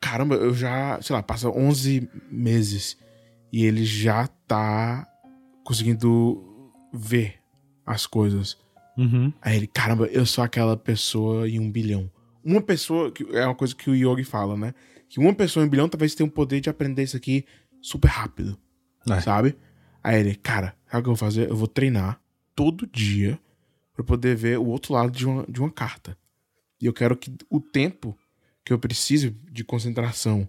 caramba, 0.00 0.36
eu 0.36 0.54
já, 0.54 1.00
sei 1.02 1.14
lá, 1.14 1.22
passa 1.22 1.48
11 1.48 2.08
meses 2.30 2.96
e 3.52 3.64
ele 3.64 3.84
já 3.84 4.26
tá 4.46 5.06
conseguindo 5.64 6.72
ver 6.92 7.36
as 7.84 8.06
coisas. 8.06 8.56
Uhum. 8.96 9.32
Aí 9.40 9.56
ele, 9.56 9.66
caramba, 9.66 10.06
eu 10.06 10.26
sou 10.26 10.42
aquela 10.42 10.76
pessoa 10.76 11.48
em 11.48 11.58
um 11.58 11.70
bilhão. 11.70 12.10
Uma 12.44 12.60
pessoa, 12.60 13.10
que 13.12 13.24
é 13.36 13.44
uma 13.44 13.54
coisa 13.54 13.74
que 13.74 13.90
o 13.90 13.94
Yogi 13.94 14.24
fala, 14.24 14.56
né? 14.56 14.74
que 15.08 15.18
uma 15.18 15.34
pessoa 15.34 15.64
em 15.64 15.66
um 15.66 15.70
bilhão 15.70 15.88
talvez 15.88 16.14
tenha 16.14 16.28
o 16.28 16.30
poder 16.30 16.60
de 16.60 16.68
aprender 16.68 17.02
isso 17.02 17.16
aqui 17.16 17.44
super 17.80 18.08
rápido. 18.08 18.58
É. 19.08 19.20
Sabe? 19.20 19.56
Aí 20.02 20.20
ele, 20.20 20.34
cara, 20.34 20.76
sabe 20.86 21.00
o 21.00 21.02
que 21.02 21.08
eu 21.08 21.14
vou 21.14 21.16
fazer? 21.16 21.48
Eu 21.48 21.56
vou 21.56 21.66
treinar 21.66 22.20
todo 22.54 22.86
dia 22.86 23.38
para 23.94 24.04
poder 24.04 24.36
ver 24.36 24.58
o 24.58 24.66
outro 24.66 24.92
lado 24.92 25.10
de 25.10 25.26
uma, 25.26 25.44
de 25.48 25.60
uma 25.60 25.70
carta. 25.70 26.16
E 26.80 26.86
eu 26.86 26.92
quero 26.92 27.16
que 27.16 27.32
o 27.50 27.60
tempo 27.60 28.16
que 28.68 28.72
eu 28.74 28.78
preciso 28.78 29.30
de 29.50 29.64
concentração 29.64 30.46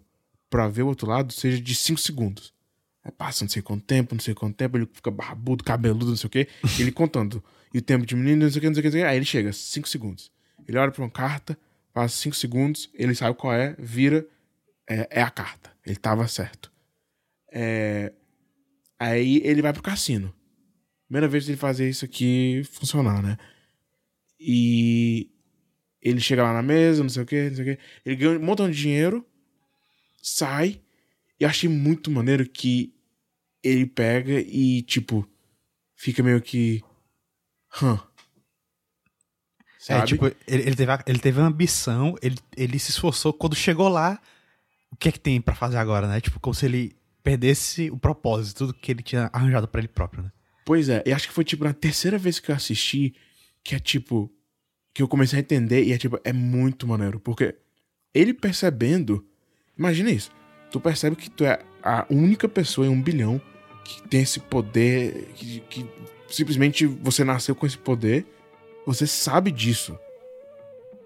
para 0.50 0.68
ver 0.68 0.82
o 0.84 0.88
outro 0.88 1.08
lado 1.08 1.32
seja 1.32 1.62
de 1.62 1.74
5 1.74 2.02
segundos. 2.02 2.54
Aí 3.02 3.14
passa 3.14 3.46
não 3.46 3.50
sei 3.50 3.62
quanto 3.62 3.86
tempo, 3.86 4.14
não 4.14 4.20
sei 4.20 4.34
quanto 4.34 4.58
tempo, 4.58 4.78
ele 4.78 4.90
fica 4.92 5.10
barbudo, 5.10 5.64
cabeludo, 5.64 6.08
não 6.08 6.18
sei 6.18 6.28
o 6.28 6.30
quê, 6.30 6.50
ele 6.78 6.92
contando. 6.92 7.42
E 7.74 7.78
o 7.78 7.82
tempo 7.82 8.06
diminuindo, 8.06 8.44
não 8.44 8.52
sei 8.52 8.58
o 8.58 8.62
que, 8.62 8.68
não 8.68 8.76
sei 8.76 8.82
o 8.82 8.84
que, 8.84 8.88
não 8.88 8.92
sei 8.92 9.02
o 9.02 9.04
que. 9.06 9.10
Aí 9.10 9.16
ele 9.16 9.26
chega, 9.26 9.54
5 9.54 9.88
segundos. 9.88 10.32
Ele 10.68 10.78
olha 10.78 10.92
pra 10.92 11.02
uma 11.02 11.10
carta, 11.10 11.58
passa 11.94 12.14
5 12.18 12.36
segundos, 12.36 12.90
ele 12.94 13.16
sabe 13.16 13.38
qual 13.38 13.54
é, 13.54 13.74
vira 13.80 14.28
é, 14.86 15.08
é 15.10 15.22
a 15.22 15.30
carta. 15.30 15.72
Ele 15.86 15.96
tava 15.96 16.28
certo. 16.28 16.70
É, 17.54 18.12
aí 19.00 19.42
ele 19.46 19.62
vai 19.62 19.72
pro 19.72 19.82
cassino. 19.82 20.36
Primeira 21.08 21.30
vez 21.30 21.48
ele 21.48 21.56
fazer 21.56 21.90
isso 21.90 22.04
aqui 22.04 22.64
funcionar, 22.70 23.24
né? 23.24 23.38
E 24.38 25.30
ele 26.02 26.20
chega 26.20 26.44
lá 26.44 26.54
na 26.54 26.62
mesa, 26.62 27.04
não 27.04 27.10
sei 27.10 27.24
o 27.24 27.26
que, 27.26 27.50
não 27.50 27.56
sei 27.56 27.74
o 27.74 27.78
que. 27.78 27.84
Ele 28.06 28.16
ganha 28.16 28.40
um 28.40 28.44
montão 28.44 28.70
de 28.70 28.78
dinheiro, 28.78 29.26
sai. 30.22 30.82
E 31.40 31.46
achei 31.46 31.70
muito 31.70 32.12
maneiro 32.12 32.48
que 32.48 32.94
ele 33.64 33.86
pega 33.86 34.40
e, 34.40 34.82
tipo, 34.84 35.28
fica 35.96 36.24
meio 36.24 36.42
que. 36.42 36.84
Hã. 37.82 37.96
É, 37.96 38.10
Sabe? 39.80 40.02
É, 40.02 40.06
tipo, 40.06 40.26
ele, 40.26 40.64
ele, 40.64 40.76
teve, 40.76 40.92
ele 41.08 41.20
teve 41.20 41.40
uma 41.40 41.48
ambição, 41.48 42.16
ele, 42.22 42.38
ele 42.56 42.78
se 42.78 42.92
esforçou. 42.92 43.34
Quando 43.34 43.56
chegou 43.56 43.88
lá, 43.88 44.20
o 44.92 44.96
que 44.96 45.10
é 45.10 45.12
que 45.12 45.20
tem 45.20 45.42
para 45.42 45.56
fazer 45.56 45.78
agora, 45.78 46.08
né? 46.08 46.20
Tipo, 46.22 46.40
como 46.40 46.54
se 46.54 46.66
ele 46.66 46.96
perdesse 47.24 47.90
o 47.90 47.98
propósito, 47.98 48.60
tudo 48.60 48.74
que 48.74 48.92
ele 48.92 49.04
tinha 49.04 49.30
arranjado 49.34 49.68
para 49.68 49.80
ele 49.80 49.88
próprio, 49.88 50.24
né? 50.24 50.32
Pois 50.66 50.90
é, 50.90 51.02
e 51.06 51.12
acho 51.12 51.28
que 51.28 51.34
foi 51.34 51.44
tipo 51.44 51.64
na 51.64 51.74
terceira 51.74 52.18
vez 52.18 52.40
que 52.40 52.52
eu 52.52 52.56
assisti 52.56 53.16
que 53.64 53.76
é 53.76 53.80
tipo 53.80 54.32
que 54.94 55.02
eu 55.02 55.08
comecei 55.08 55.38
a 55.38 55.42
entender 55.42 55.84
e 55.84 55.94
é 55.94 55.98
tipo 55.98 56.20
é 56.24 56.34
muito 56.34 56.88
maneiro, 56.88 57.20
porque 57.20 57.56
ele 58.14 58.34
percebendo, 58.34 59.26
imagina 59.78 60.10
isso, 60.10 60.32
tu 60.72 60.80
percebe 60.80 61.16
que 61.16 61.30
tu 61.30 61.46
é 61.46 61.60
a 61.84 62.06
única 62.10 62.48
pessoa 62.48 62.88
em 62.88 62.90
um 62.90 63.02
bilhão 63.02 63.42
que 63.84 64.08
tem 64.08 64.22
esse 64.22 64.40
poder, 64.40 65.30
que, 65.36 65.62
que 65.70 65.86
simplesmente 66.28 66.86
você 66.86 67.24
nasceu 67.24 67.56
com 67.56 67.66
esse 67.66 67.78
poder, 67.78 68.26
você 68.86 69.08
sabe 69.08 69.52
disso. 69.52 69.98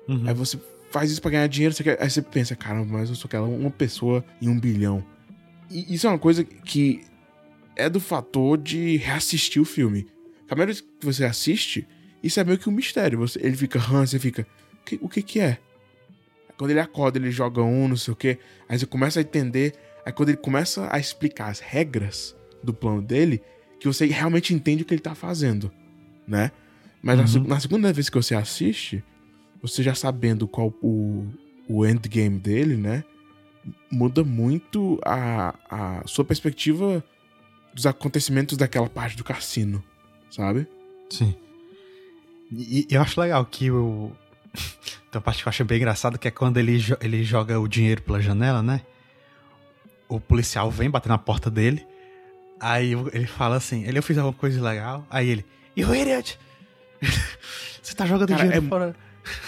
Uhum. 0.07 0.27
Aí 0.27 0.33
você 0.33 0.59
faz 0.91 1.11
isso 1.11 1.21
pra 1.21 1.31
ganhar 1.31 1.47
dinheiro, 1.47 1.73
você 1.73 1.83
quer... 1.83 2.01
aí 2.01 2.09
você 2.09 2.21
pensa, 2.21 2.55
caramba, 2.55 2.97
mas 2.97 3.09
eu 3.09 3.15
sou 3.15 3.27
aquela 3.27 3.47
uma 3.47 3.71
pessoa 3.71 4.23
em 4.41 4.49
um 4.49 4.59
bilhão. 4.59 5.03
E 5.69 5.93
isso 5.93 6.07
é 6.07 6.09
uma 6.09 6.19
coisa 6.19 6.43
que 6.43 7.01
é 7.75 7.89
do 7.89 7.99
fator 7.99 8.57
de 8.57 8.97
reassistir 8.97 9.61
o 9.61 9.65
filme. 9.65 10.07
A 10.45 10.47
primeira 10.49 10.71
vez 10.71 10.81
que 10.81 11.05
você 11.05 11.25
assiste, 11.25 11.87
isso 12.23 12.39
é 12.39 12.43
meio 12.43 12.57
que 12.57 12.69
um 12.69 12.71
mistério. 12.73 13.19
Você, 13.19 13.39
ele 13.41 13.55
fica, 13.55 13.79
hã, 13.79 14.05
você 14.05 14.17
fica, 14.17 14.47
o 14.81 14.85
que, 14.85 14.99
o 15.01 15.09
que 15.09 15.21
que 15.21 15.39
é? 15.39 15.57
Quando 16.57 16.71
ele 16.71 16.79
acorda, 16.79 17.17
ele 17.17 17.31
joga 17.31 17.61
um, 17.61 17.87
não 17.87 17.97
sei 17.97 18.13
o 18.13 18.15
quê. 18.15 18.37
Aí 18.69 18.79
você 18.79 18.85
começa 18.85 19.19
a 19.19 19.21
entender. 19.21 19.73
Aí 20.05 20.11
quando 20.11 20.29
ele 20.29 20.37
começa 20.37 20.87
a 20.91 20.99
explicar 20.99 21.49
as 21.49 21.59
regras 21.59 22.35
do 22.63 22.73
plano 22.73 23.01
dele, 23.01 23.41
que 23.79 23.87
você 23.87 24.05
realmente 24.05 24.53
entende 24.53 24.83
o 24.83 24.85
que 24.85 24.93
ele 24.93 25.01
tá 25.01 25.13
fazendo, 25.15 25.71
né? 26.27 26.51
Mas 27.01 27.17
na, 27.17 27.41
Uhum. 27.41 27.47
na 27.47 27.59
segunda 27.59 27.91
vez 27.91 28.09
que 28.09 28.15
você 28.15 28.33
assiste, 28.35 29.03
você 29.61 29.83
já 29.83 29.93
sabendo 29.93 30.47
qual 30.47 30.73
o, 30.81 31.25
o 31.67 31.85
endgame 31.85 32.39
dele, 32.39 32.77
né? 32.77 33.03
Muda 33.91 34.23
muito 34.23 34.99
a, 35.05 35.55
a 35.69 36.03
sua 36.07 36.23
perspectiva 36.23 37.03
dos 37.73 37.85
acontecimentos 37.85 38.57
daquela 38.57 38.89
parte 38.89 39.17
do 39.17 39.23
cassino, 39.23 39.83
sabe? 40.29 40.67
Sim. 41.09 41.35
E, 42.55 42.87
e 42.89 42.93
eu 42.95 43.01
acho 43.01 43.19
legal 43.19 43.45
que 43.45 43.69
o. 43.71 44.11
Tem 45.11 45.19
uma 45.19 45.21
parte 45.21 45.41
que 45.43 45.47
eu 45.47 45.49
acho 45.49 45.63
bem 45.65 45.77
engraçada, 45.77 46.17
que 46.17 46.27
é 46.27 46.31
quando 46.31 46.57
ele, 46.57 46.77
jo- 46.79 46.97
ele 46.99 47.23
joga 47.23 47.59
o 47.59 47.67
dinheiro 47.67 48.01
pela 48.01 48.19
janela, 48.21 48.61
né? 48.63 48.81
O 50.09 50.19
policial 50.19 50.69
vem 50.71 50.89
bater 50.89 51.09
na 51.09 51.17
porta 51.17 51.49
dele. 51.51 51.85
Aí 52.59 52.93
ele 53.13 53.27
fala 53.27 53.55
assim: 53.57 53.83
ele 53.85 53.97
eu 53.99 54.03
fiz 54.03 54.17
alguma 54.17 54.33
coisa 54.37 54.61
legal. 54.61 55.05
Aí 55.09 55.29
ele, 55.29 55.45
you 55.75 55.93
idiot! 55.93 56.39
Você 57.81 57.93
tá 57.95 58.05
jogando 58.05 58.29
Cara, 58.29 58.43
dinheiro 58.43 58.65
é- 58.65 58.69
fora. 58.69 58.95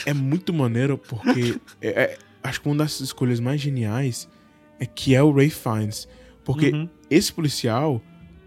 É 0.05 0.13
muito 0.13 0.53
maneiro 0.53 0.97
porque 0.97 1.59
é- 1.81 1.87
é- 2.03 2.17
acho 2.43 2.61
que 2.61 2.67
uma 2.67 2.75
das 2.77 2.99
escolhas 3.01 3.39
mais 3.39 3.59
geniais 3.59 4.29
é 4.79 4.85
que 4.85 5.13
é 5.15 5.21
o 5.23 5.31
Ray 5.31 5.49
Fiennes. 5.49 6.07
Porque 6.43 6.69
Uhum. 6.69 6.87
esse 7.09 7.33
policial 7.33 8.01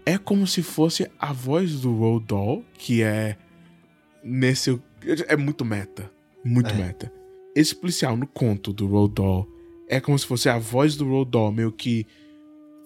é 0.05 0.17
como 0.17 0.47
se 0.47 0.63
fosse 0.63 1.09
a 1.19 1.33
voz 1.33 1.81
do 1.81 1.93
Roald 1.95 2.25
Dahl, 2.25 2.63
que 2.77 3.03
é 3.03 3.35
nesse 4.23 4.79
é 5.27 5.35
muito 5.37 5.63
meta, 5.65 6.11
muito 6.43 6.69
É. 6.71 6.73
meta. 6.77 7.11
Esse 7.55 7.75
policial 7.75 8.15
no 8.15 8.27
conto 8.27 8.71
do 8.73 8.87
Roald 8.87 9.13
Dahl 9.15 9.47
é 9.87 9.99
como 9.99 10.17
se 10.17 10.25
fosse 10.25 10.47
a 10.49 10.57
voz 10.59 10.95
do 10.95 11.05
Roald 11.07 11.31
Dahl, 11.31 11.51
meio 11.51 11.71
que 11.71 12.05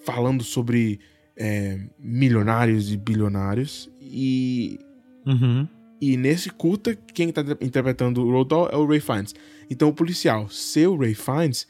falando 0.06 0.44
sobre 0.44 1.00
é, 1.36 1.80
milionários 2.00 2.92
e 2.92 2.98
bilionários 2.98 3.90
e 4.02 4.80
Uhum. 5.26 5.68
e 6.02 6.18
nesse 6.18 6.50
curta, 6.50 6.96
quem 7.14 7.32
tá 7.32 7.42
interpretando 7.62 8.22
o 8.22 8.30
Roald 8.32 8.50
Dahl 8.50 8.70
é 8.70 8.76
o 8.76 8.86
Ray 8.86 9.00
Fiennes. 9.00 9.34
Então 9.70 9.90
o 9.90 9.94
policial 9.94 10.50
ser 10.50 10.88
o 10.88 10.98
Ray 10.98 11.14
Fiennes 11.16 11.66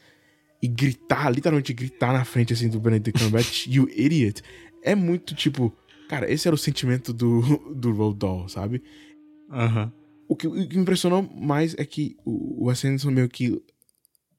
e 0.60 0.66
gritar, 0.68 1.30
literalmente 1.30 1.72
gritar 1.72 2.12
na 2.12 2.24
frente 2.24 2.52
assim 2.52 2.68
do 2.68 2.80
Benedict 2.80 3.18
Cumberbatch, 3.18 3.66
you 3.72 3.88
idiot, 3.94 4.42
é 4.82 4.94
muito 4.94 5.34
tipo, 5.34 5.72
cara, 6.08 6.30
esse 6.30 6.48
era 6.48 6.54
o 6.54 6.58
sentimento 6.58 7.12
do, 7.12 7.40
do 7.74 7.92
Roald 7.92 8.18
Dahl, 8.18 8.48
sabe? 8.48 8.82
Aham. 9.54 9.92
O 10.28 10.34
que, 10.36 10.46
o 10.48 10.68
que 10.68 10.76
me 10.76 10.82
impressionou 10.82 11.22
mais 11.22 11.74
é 11.78 11.84
que 11.84 12.16
o, 12.24 12.64
o 12.64 12.70
Anderson 12.88 13.10
meio 13.10 13.28
que 13.28 13.60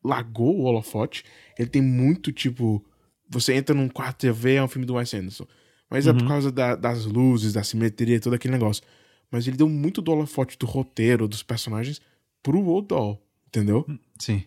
largou 0.04 0.60
o 0.60 0.63
holofote. 0.63 1.23
Ele 1.58 1.69
tem 1.69 1.82
muito, 1.82 2.32
tipo... 2.32 2.84
Você 3.30 3.54
entra 3.54 3.73
num 3.75 3.89
quarto 3.89 4.32
vê, 4.34 4.56
é 4.56 4.63
um 4.63 4.67
filme 4.67 4.86
do 4.86 4.95
Wes 4.95 5.13
Anderson. 5.13 5.47
Mas 5.89 6.06
é 6.08 6.13
por 6.13 6.21
Uhum. 6.21 6.28
causa 6.28 6.51
da- 6.51 6.75
das 6.75 7.06
luzes, 7.06 7.54
da 7.54 7.63
simetria, 7.63 8.19
todo 8.19 8.34
aquele 8.34 8.54
negócio. 8.54 8.84
Mas 9.32 9.47
ele 9.47 9.58
deu 9.58 9.67
muito 9.69 10.01
do 10.01 10.12
holofote 10.12 10.58
do 10.58 10.65
roteiro, 10.65 11.28
dos 11.28 11.41
personagens, 11.43 11.99
pro 12.43 12.82
Dahl, 12.82 13.19
entendeu? 13.47 13.86
Sim. 14.19 14.43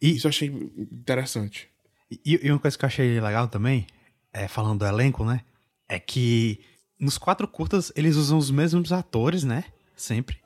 E, 0.00 0.16
Isso 0.16 0.26
eu 0.26 0.30
achei 0.30 0.48
interessante. 0.90 1.68
E, 2.24 2.40
e 2.42 2.50
uma 2.50 2.58
coisa 2.58 2.76
que 2.78 2.84
eu 2.84 2.86
achei 2.86 3.20
legal 3.20 3.48
também, 3.48 3.86
é, 4.32 4.48
falando 4.48 4.78
do 4.80 4.86
elenco, 4.86 5.24
né? 5.24 5.42
É 5.88 5.98
que 5.98 6.60
nos 6.98 7.18
quatro 7.18 7.46
curtas 7.46 7.92
eles 7.94 8.16
usam 8.16 8.38
os 8.38 8.50
mesmos 8.50 8.92
atores, 8.92 9.44
né? 9.44 9.64
Sempre. 10.00 10.38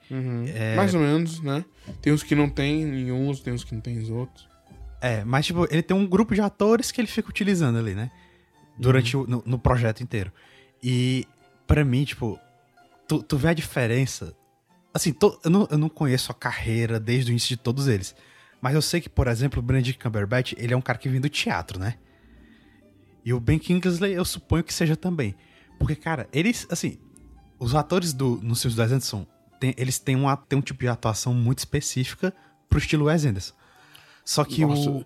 É. 0.53 0.75
Mais 0.75 0.93
ou 0.95 1.01
menos, 1.01 1.40
né? 1.40 1.64
Tem 2.03 2.12
uns 2.12 2.25
que 2.25 2.35
não 2.35 2.49
tem 2.51 2.83
em 2.83 3.12
uns, 3.12 3.38
tem 3.38 3.53
uns 3.55 3.62
que 3.62 3.73
não 3.73 3.81
tem 3.81 3.97
em 3.97 4.11
outros. 4.11 4.49
É, 5.01 5.23
mas 5.23 5.47
tipo, 5.47 5.64
ele 5.71 5.81
tem 5.81 5.97
um 5.97 6.05
grupo 6.09 6.35
de 6.35 6.40
atores 6.40 6.90
que 6.90 7.01
ele 7.01 7.07
fica 7.07 7.29
utilizando 7.31 7.79
ali, 7.79 7.95
né? 7.95 8.11
Durante 8.77 9.17
o, 9.17 9.25
no, 9.29 9.45
no 9.47 9.57
projeto 9.57 10.03
inteiro. 10.03 10.33
E 10.83 11.25
pra 11.69 11.85
mim, 11.85 12.03
tipo, 12.05 12.37
tu, 13.07 13.23
tu 13.23 13.37
vê 13.37 13.51
a 13.51 13.55
diferença. 13.55 14.35
Assim, 14.93 15.12
to- 15.12 15.38
eu, 15.45 15.51
não, 15.53 15.69
eu 15.71 15.79
não 15.79 15.88
conheço 15.88 16.33
a 16.33 16.35
carreira 16.35 16.99
desde 16.99 17.31
o 17.31 17.33
início 17.33 17.51
de 17.51 17.57
todos 17.57 17.87
eles. 17.87 18.12
Mas 18.61 18.75
eu 18.75 18.83
sei 18.83 19.01
que, 19.01 19.09
por 19.09 19.29
exemplo, 19.29 19.61
o 19.61 19.62
Benedict 19.62 20.03
Cumberbatch, 20.03 20.55
ele 20.59 20.75
é 20.75 20.77
um 20.77 20.81
cara 20.83 20.99
que 20.99 21.09
vem 21.09 21.21
do 21.21 21.29
teatro, 21.29 21.79
né? 21.79 21.95
E 23.25 23.33
o 23.33 23.38
Ben 23.38 23.59
Kingsley, 23.61 24.14
eu 24.14 24.25
suponho 24.25 24.64
que 24.64 24.75
seja 24.75 24.97
também. 24.97 25.33
Porque, 25.79 25.95
cara, 25.95 26.29
eles, 26.33 26.67
assim, 26.71 26.99
os 27.57 27.73
atores 27.75 28.12
do, 28.12 28.40
nos 28.43 28.61
filmes 28.61 28.75
do 28.75 28.83
Wes 28.83 28.90
Anderson, 28.93 29.27
tem- 29.61 29.75
eles 29.77 29.99
têm, 29.99 30.17
uma, 30.17 30.37
têm 30.37 30.59
um 30.59 30.62
tipo 30.62 30.81
de 30.81 30.88
atuação 30.88 31.33
muito 31.35 31.59
específica 31.61 32.35
pro 32.69 32.79
estilo 32.79 33.07
Wes 33.07 33.25
Anderson. 33.25 33.55
Só 34.25 34.45
que 34.45 34.64
Nossa, 34.64 34.90
o... 34.90 35.05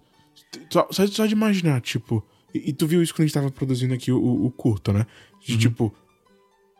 Só, 0.71 0.89
só, 0.91 1.07
de 1.27 1.33
imaginar, 1.33 1.81
tipo. 1.81 2.25
E, 2.55 2.71
e 2.71 2.73
tu 2.73 2.87
viu 2.87 3.03
isso 3.03 3.13
quando 3.13 3.23
a 3.23 3.27
gente 3.27 3.35
tava 3.35 3.51
produzindo 3.51 3.93
aqui 3.95 4.11
o, 4.13 4.19
o, 4.19 4.47
o 4.47 4.51
curto, 4.51 4.93
né? 4.93 5.07
De 5.45 5.53
Uhum. 5.55 5.59
tipo. 5.59 5.95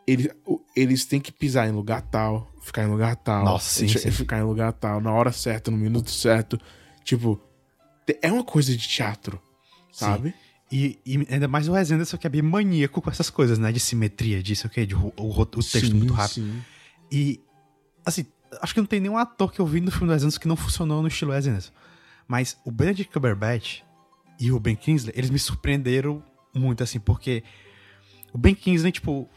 Eles, 0.07 0.29
o- 0.45 0.59
eles 0.75 1.05
têm 1.05 1.19
que 1.19 1.31
pisar 1.31 1.67
em 1.67 1.71
lugar 1.71 2.01
tal, 2.01 2.51
ficar 2.61 2.83
em 2.83 2.87
lugar 2.87 3.15
tal. 3.17 3.45
Nossa, 3.45 3.79
sim, 3.79 3.87
sim. 3.87 4.09
Ficar 4.09 4.39
em 4.39 4.43
lugar 4.43 4.73
tal, 4.73 4.99
na 4.99 5.11
hora 5.11 5.31
certa, 5.31 5.69
no 5.69 5.77
minuto 5.77 6.09
certo. 6.09 6.59
Tipo. 7.03 7.39
É 8.23 8.31
uma 8.31 8.43
coisa 8.43 8.75
de 8.75 8.87
teatro, 8.87 9.39
sabe? 9.91 10.33
E, 10.71 10.97
e 11.05 11.27
ainda 11.29 11.47
mais 11.47 11.67
o 11.67 11.73
Wes 11.73 11.91
Anderson 11.91 12.17
que 12.17 12.25
é 12.25 12.29
bem 12.29 12.41
maníaco 12.41 13.01
com 13.01 13.09
essas 13.11 13.29
coisas, 13.29 13.59
né? 13.59 13.71
De 13.71 13.79
simetria, 13.79 14.41
disso, 14.41 14.65
o? 14.65 14.85
De 14.85 14.95
o, 14.95 14.99
ro- 14.99 15.43
o 15.43 15.45
texto 15.47 15.87
Sim, 15.87 15.93
muito 15.93 16.13
rápido. 16.13 16.33
sim. 16.45 16.61
E, 17.11 17.39
assim, 18.05 18.25
acho 18.61 18.73
que 18.73 18.79
não 18.79 18.87
tem 18.87 18.99
nenhum 18.99 19.17
ator 19.17 19.51
que 19.51 19.59
eu 19.59 19.65
vi 19.65 19.79
no 19.81 19.91
filme 19.91 20.07
do 20.07 20.11
Wes 20.13 20.23
Anderson 20.23 20.39
que 20.39 20.47
não 20.47 20.55
funcionou 20.55 21.01
no 21.01 21.07
estilo 21.07 21.31
Wes 21.31 21.47
Anderson. 21.47 21.71
Mas 22.27 22.57
o 22.65 22.71
Benedict 22.71 23.11
Cumberbatch 23.11 23.81
e 24.39 24.51
o 24.51 24.59
Ben 24.59 24.75
Kingsley, 24.75 25.13
eles 25.17 25.29
me 25.29 25.39
surpreenderam 25.39 26.23
muito, 26.53 26.83
assim, 26.83 26.99
porque 26.99 27.43
o 28.33 28.37
Ben 28.37 28.53
Kingsley, 28.55 28.91
tipo, 28.91 29.27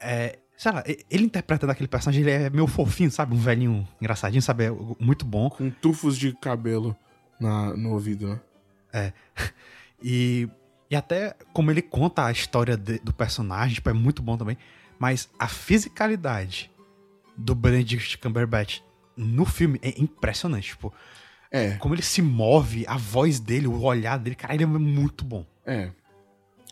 é, 0.00 0.38
sei 0.56 0.72
lá, 0.72 0.82
ele 1.08 1.24
interpretando 1.24 1.70
aquele 1.70 1.88
personagem, 1.88 2.22
ele 2.22 2.30
é 2.30 2.50
meio 2.50 2.66
fofinho, 2.66 3.10
sabe? 3.10 3.34
Um 3.34 3.38
velhinho 3.38 3.86
engraçadinho, 4.00 4.42
sabe? 4.42 4.64
É 4.64 4.70
muito 4.98 5.24
bom. 5.24 5.48
Com 5.50 5.70
tufos 5.70 6.18
de 6.18 6.32
cabelo 6.34 6.96
na, 7.40 7.74
no 7.76 7.92
ouvido, 7.92 8.40
né? 8.92 9.12
E, 10.02 10.48
e 10.90 10.96
até 10.96 11.36
como 11.52 11.70
ele 11.70 11.82
conta 11.82 12.24
a 12.24 12.32
história 12.32 12.74
de- 12.74 12.98
do 13.00 13.12
personagem, 13.12 13.74
tipo, 13.74 13.90
é 13.90 13.92
muito 13.92 14.22
bom 14.22 14.36
também. 14.38 14.56
Mas 14.98 15.28
a 15.38 15.46
fisicalidade 15.46 16.70
do 17.40 17.54
Benedict 17.54 18.18
Cumberbatch 18.18 18.80
no 19.16 19.44
filme 19.44 19.78
é 19.82 20.00
impressionante. 20.00 20.68
Tipo, 20.70 20.92
É, 21.50 21.72
como 21.78 21.94
ele 21.94 22.02
se 22.02 22.22
move, 22.22 22.84
a 22.86 22.96
voz 22.96 23.40
dele, 23.40 23.66
o 23.66 23.82
olhar 23.82 24.18
dele, 24.18 24.36
cara, 24.36 24.54
ele 24.54 24.62
é 24.64 24.66
muito 24.66 25.24
bom. 25.24 25.44
é. 25.66 25.90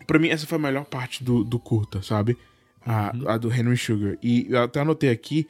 Pra 0.07 0.19
mim, 0.19 0.29
essa 0.29 0.47
foi 0.47 0.57
a 0.57 0.61
melhor 0.61 0.85
parte 0.87 1.23
do, 1.25 1.43
do 1.45 1.59
curta, 1.59 2.01
sabe? 2.03 2.39
A, 2.87 3.11
Uhum. 3.15 3.29
a 3.29 3.37
do 3.37 3.53
Henry 3.53 3.77
Sugar. 3.77 4.17
E 4.23 4.47
eu 4.49 4.63
até 4.63 4.81
anotei 4.81 5.11
aqui, 5.11 5.47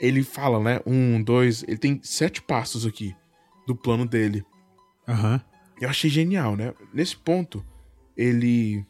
ele 0.00 0.24
fala, 0.24 0.58
né? 0.58 0.80
Um, 0.86 1.22
dois, 1.22 1.62
ele 1.68 1.76
tem 1.76 2.00
sete 2.02 2.40
passos 2.42 2.86
aqui 2.86 3.14
do 3.66 3.76
plano 3.76 4.06
dele. 4.06 4.42
Aham. 5.06 5.40
Eu 5.80 5.88
achei 5.90 6.08
genial, 6.10 6.56
né? 6.56 6.72
Nesse 6.94 7.14
ponto, 7.16 7.64
ele 8.16 8.84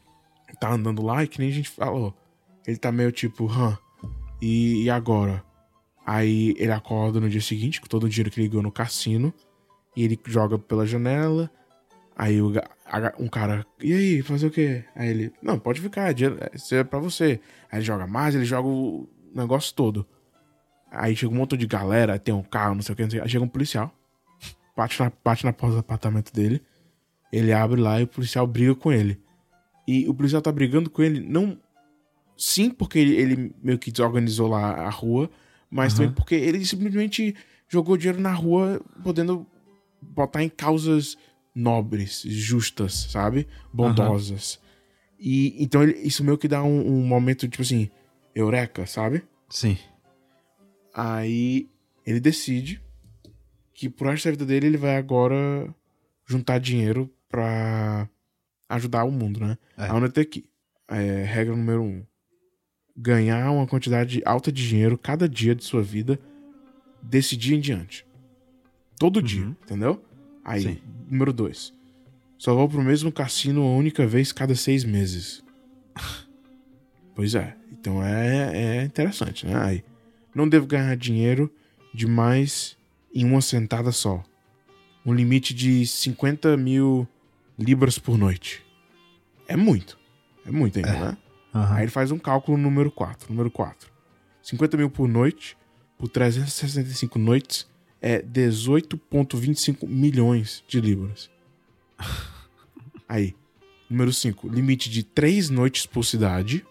tá 0.61 0.73
andando 0.73 1.03
lá 1.03 1.25
e 1.25 1.29
que 1.29 1.41
nem 1.41 1.49
a 1.51 1.53
gente 1.53 1.69
falou. 1.69 2.15
Ele 2.67 2.77
tá 2.79 2.93
meio 2.93 3.11
tipo, 3.13 3.47
hã, 3.51 3.77
e, 4.41 4.85
e 4.85 4.91
agora? 4.91 5.45
Aí 6.07 6.55
ele 6.59 6.73
acorda 6.73 7.19
no 7.21 7.29
dia 7.29 7.41
seguinte 7.41 7.81
com 7.81 7.87
todo 7.87 8.05
o 8.05 8.09
dinheiro 8.09 8.31
que 8.31 8.41
ele 8.41 8.49
ganhou 8.49 8.63
no 8.63 8.73
cassino. 8.73 9.33
E 9.97 10.05
ele 10.05 10.19
joga 10.27 10.59
pela 10.59 10.87
janela. 10.87 11.51
Aí 12.17 12.41
o 12.41 12.53
um 13.19 13.29
cara, 13.29 13.67
e 13.81 13.93
aí, 13.93 14.23
fazer 14.23 14.47
o 14.47 14.51
quê? 14.51 14.85
Aí 14.95 15.09
ele, 15.09 15.33
não, 15.43 15.59
pode 15.59 15.81
ficar, 15.81 16.11
é 16.11 16.13
é- 16.13 16.51
isso 16.55 16.75
é 16.75 16.85
pra 16.85 16.99
você. 17.01 17.41
Aí 17.71 17.79
ele 17.79 17.85
joga 17.85 18.07
mais, 18.07 18.35
ele 18.35 18.45
joga 18.45 18.69
o 18.69 19.09
negócio 19.35 19.75
todo. 19.75 20.07
Aí 20.91 21.17
chega 21.17 21.33
um 21.33 21.37
monte 21.37 21.57
de 21.57 21.67
galera, 21.67 22.19
tem 22.19 22.33
um 22.33 22.43
carro, 22.43 22.77
não 22.77 22.83
sei 22.83 22.93
o 22.93 22.97
que, 22.97 23.03
não 23.03 23.11
sei 23.11 23.19
o 23.19 23.23
que. 23.23 23.27
Aí 23.27 23.31
chega 23.31 23.45
um 23.45 23.49
policial, 23.49 23.93
bate 24.77 25.01
na, 25.01 25.11
bate 25.25 25.45
na 25.45 25.53
porta 25.53 25.75
do 25.75 25.81
apartamento 25.81 26.33
dele. 26.33 26.63
Ele 27.33 27.53
abre 27.53 27.81
lá 27.81 28.01
e 28.01 28.05
o 28.05 28.07
policial 28.09 28.47
briga 28.47 28.77
com 28.77 28.93
ele. 28.93 29.21
E 29.89 30.09
o 30.09 30.15
policial 30.15 30.41
tá 30.41 30.53
brigando 30.53 30.89
com 30.89 31.03
ele, 31.03 31.19
não. 31.21 31.59
Sim, 32.37 32.71
porque 32.71 32.99
ele, 32.99 33.17
ele 33.17 33.55
meio 33.61 33.79
que 33.79 33.91
desorganizou 33.91 34.49
lá 34.49 34.87
a 34.87 34.89
rua, 34.91 35.29
mas 35.75 35.93
Aham. 35.93 36.03
também 36.03 36.15
porque 36.15 36.37
ele 36.37 36.65
simplesmente 36.65 37.35
jogou 37.69 37.97
dinheiro 37.97 38.21
na 38.21 38.33
rua, 38.33 38.81
podendo 39.03 39.45
botar 40.01 40.41
em 40.45 40.49
causas 40.49 41.19
nobres, 41.53 42.23
justas, 42.25 43.09
sabe? 43.11 43.49
Bondosas. 43.73 44.61
E 45.19 45.61
então 45.61 45.83
ele- 45.83 45.99
isso 45.99 46.23
meio 46.23 46.39
que 46.39 46.47
dá 46.47 46.63
um, 46.63 46.87
um 46.87 47.05
momento, 47.05 47.49
tipo 47.49 47.63
assim, 47.63 47.91
eureka, 48.35 48.87
sabe? 48.87 49.25
Sim. 49.51 49.77
Aí 50.95 51.69
ele 52.07 52.21
decide 52.21 52.81
que 53.73 53.89
pro 53.91 54.09
resto 54.11 54.27
da 54.27 54.31
vida 54.31 54.47
dele 54.47 54.67
ele 54.69 54.77
vai 54.77 54.97
agora 54.97 55.75
juntar 56.25 56.59
dinheiro 56.59 57.11
pra 57.29 58.09
ajudar 58.69 59.03
o 59.05 59.11
mundo, 59.11 59.41
né? 59.41 59.59
É. 59.77 59.87
A 59.89 59.95
UNET 59.95 60.21
aqui. 60.21 60.45
É, 60.89 61.25
regra 61.25 61.57
número 61.57 61.83
um. 61.83 62.05
Ganhar 62.97 63.51
uma 63.51 63.67
quantidade 63.67 64.23
alta 64.25 64.53
de 64.53 64.67
dinheiro 64.69 64.97
cada 64.97 65.29
dia 65.29 65.55
de 65.55 65.65
sua 65.65 65.83
vida 65.83 66.19
desse 67.03 67.37
dia 67.37 67.57
em 67.57 67.61
diante. 67.61 68.07
Todo 68.99 69.21
dia, 69.21 69.45
entendeu? 69.45 70.03
Aí, 70.45 70.63
Sim. 70.63 70.79
número 71.09 71.33
2. 71.33 71.75
Só 72.39 72.55
vou 72.55 72.69
pro 72.69 72.83
mesmo 72.83 73.11
cassino 73.11 73.63
uma 73.63 73.77
única 73.77 74.07
vez 74.07 74.33
cada 74.33 74.55
seis 74.55 74.85
meses. 74.85 75.43
pois 77.15 77.35
é. 77.35 77.57
Então 77.73 78.03
é, 78.03 78.79
é 78.79 78.85
interessante, 78.85 79.47
né? 79.47 79.55
Aí. 79.57 79.85
Não 80.35 80.49
devo 80.49 80.67
ganhar 80.67 80.97
dinheiro 80.97 81.51
demais 81.93 82.77
em 83.15 83.25
uma 83.25 83.41
sentada 83.41 83.93
só. 83.93 84.23
Um 85.07 85.15
limite 85.15 85.55
de 85.55 85.87
50 85.87 86.57
mil 86.57 87.07
libras 87.59 87.99
por 87.99 88.19
noite. 88.19 88.63
É 89.47 89.57
muito. 89.57 89.99
É 90.45 90.51
muito 90.51 90.79
ainda, 90.79 90.93
né? 90.93 91.17
Aham. 91.55 91.75
Aí 91.77 91.85
ele 91.85 91.91
faz 91.91 92.11
um 92.11 92.19
cálculo 92.19 92.59
número 92.59 92.91
4. 92.91 93.31
Número 93.31 93.51
4. 93.51 93.93
50 94.43 94.77
mil 94.77 94.91
por 94.91 95.09
noite, 95.09 95.57
por 95.97 96.09
365 96.09 97.19
noites, 97.19 97.67
é 98.01 98.21
18,25 98.21 99.87
milhões 99.87 100.63
de 100.69 100.81
libras. 100.81 101.31
Aí. 103.09 103.35
Número 103.89 104.13
5. 104.13 104.49
Limite 104.49 104.91
de 104.91 105.03
3 105.03 105.51
noites 105.51 105.87
por 105.87 106.05
cidade. 106.05 106.67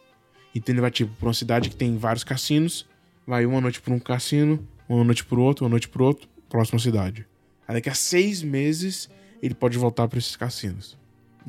Então 0.54 0.74
ele 0.74 0.82
vai, 0.82 0.92
tipo, 0.92 1.16
pra 1.16 1.28
uma 1.28 1.34
cidade 1.34 1.70
que 1.70 1.76
tem 1.76 1.98
vários 1.98 2.24
cassinos. 2.24 2.88
Vai 3.26 3.46
uma 3.46 3.62
noite 3.62 3.82
por 3.82 3.94
um 3.94 4.00
cassino, 4.00 4.68
uma 4.88 5.04
noite 5.04 5.24
por 5.24 5.40
outro, 5.40 5.64
uma 5.64 5.70
noite 5.70 5.88
por 5.88 6.02
outro, 6.02 6.28
próxima 6.50 6.78
cidade. 6.78 7.26
Aí 7.68 7.76
daqui 7.76 7.90
a 7.90 7.94
seis 7.94 8.44
meses 8.44 9.10
ele 9.42 9.54
pode 9.54 9.78
voltar 9.78 10.08
pra 10.08 10.20
esses 10.20 10.36
cassinos. 10.36 10.98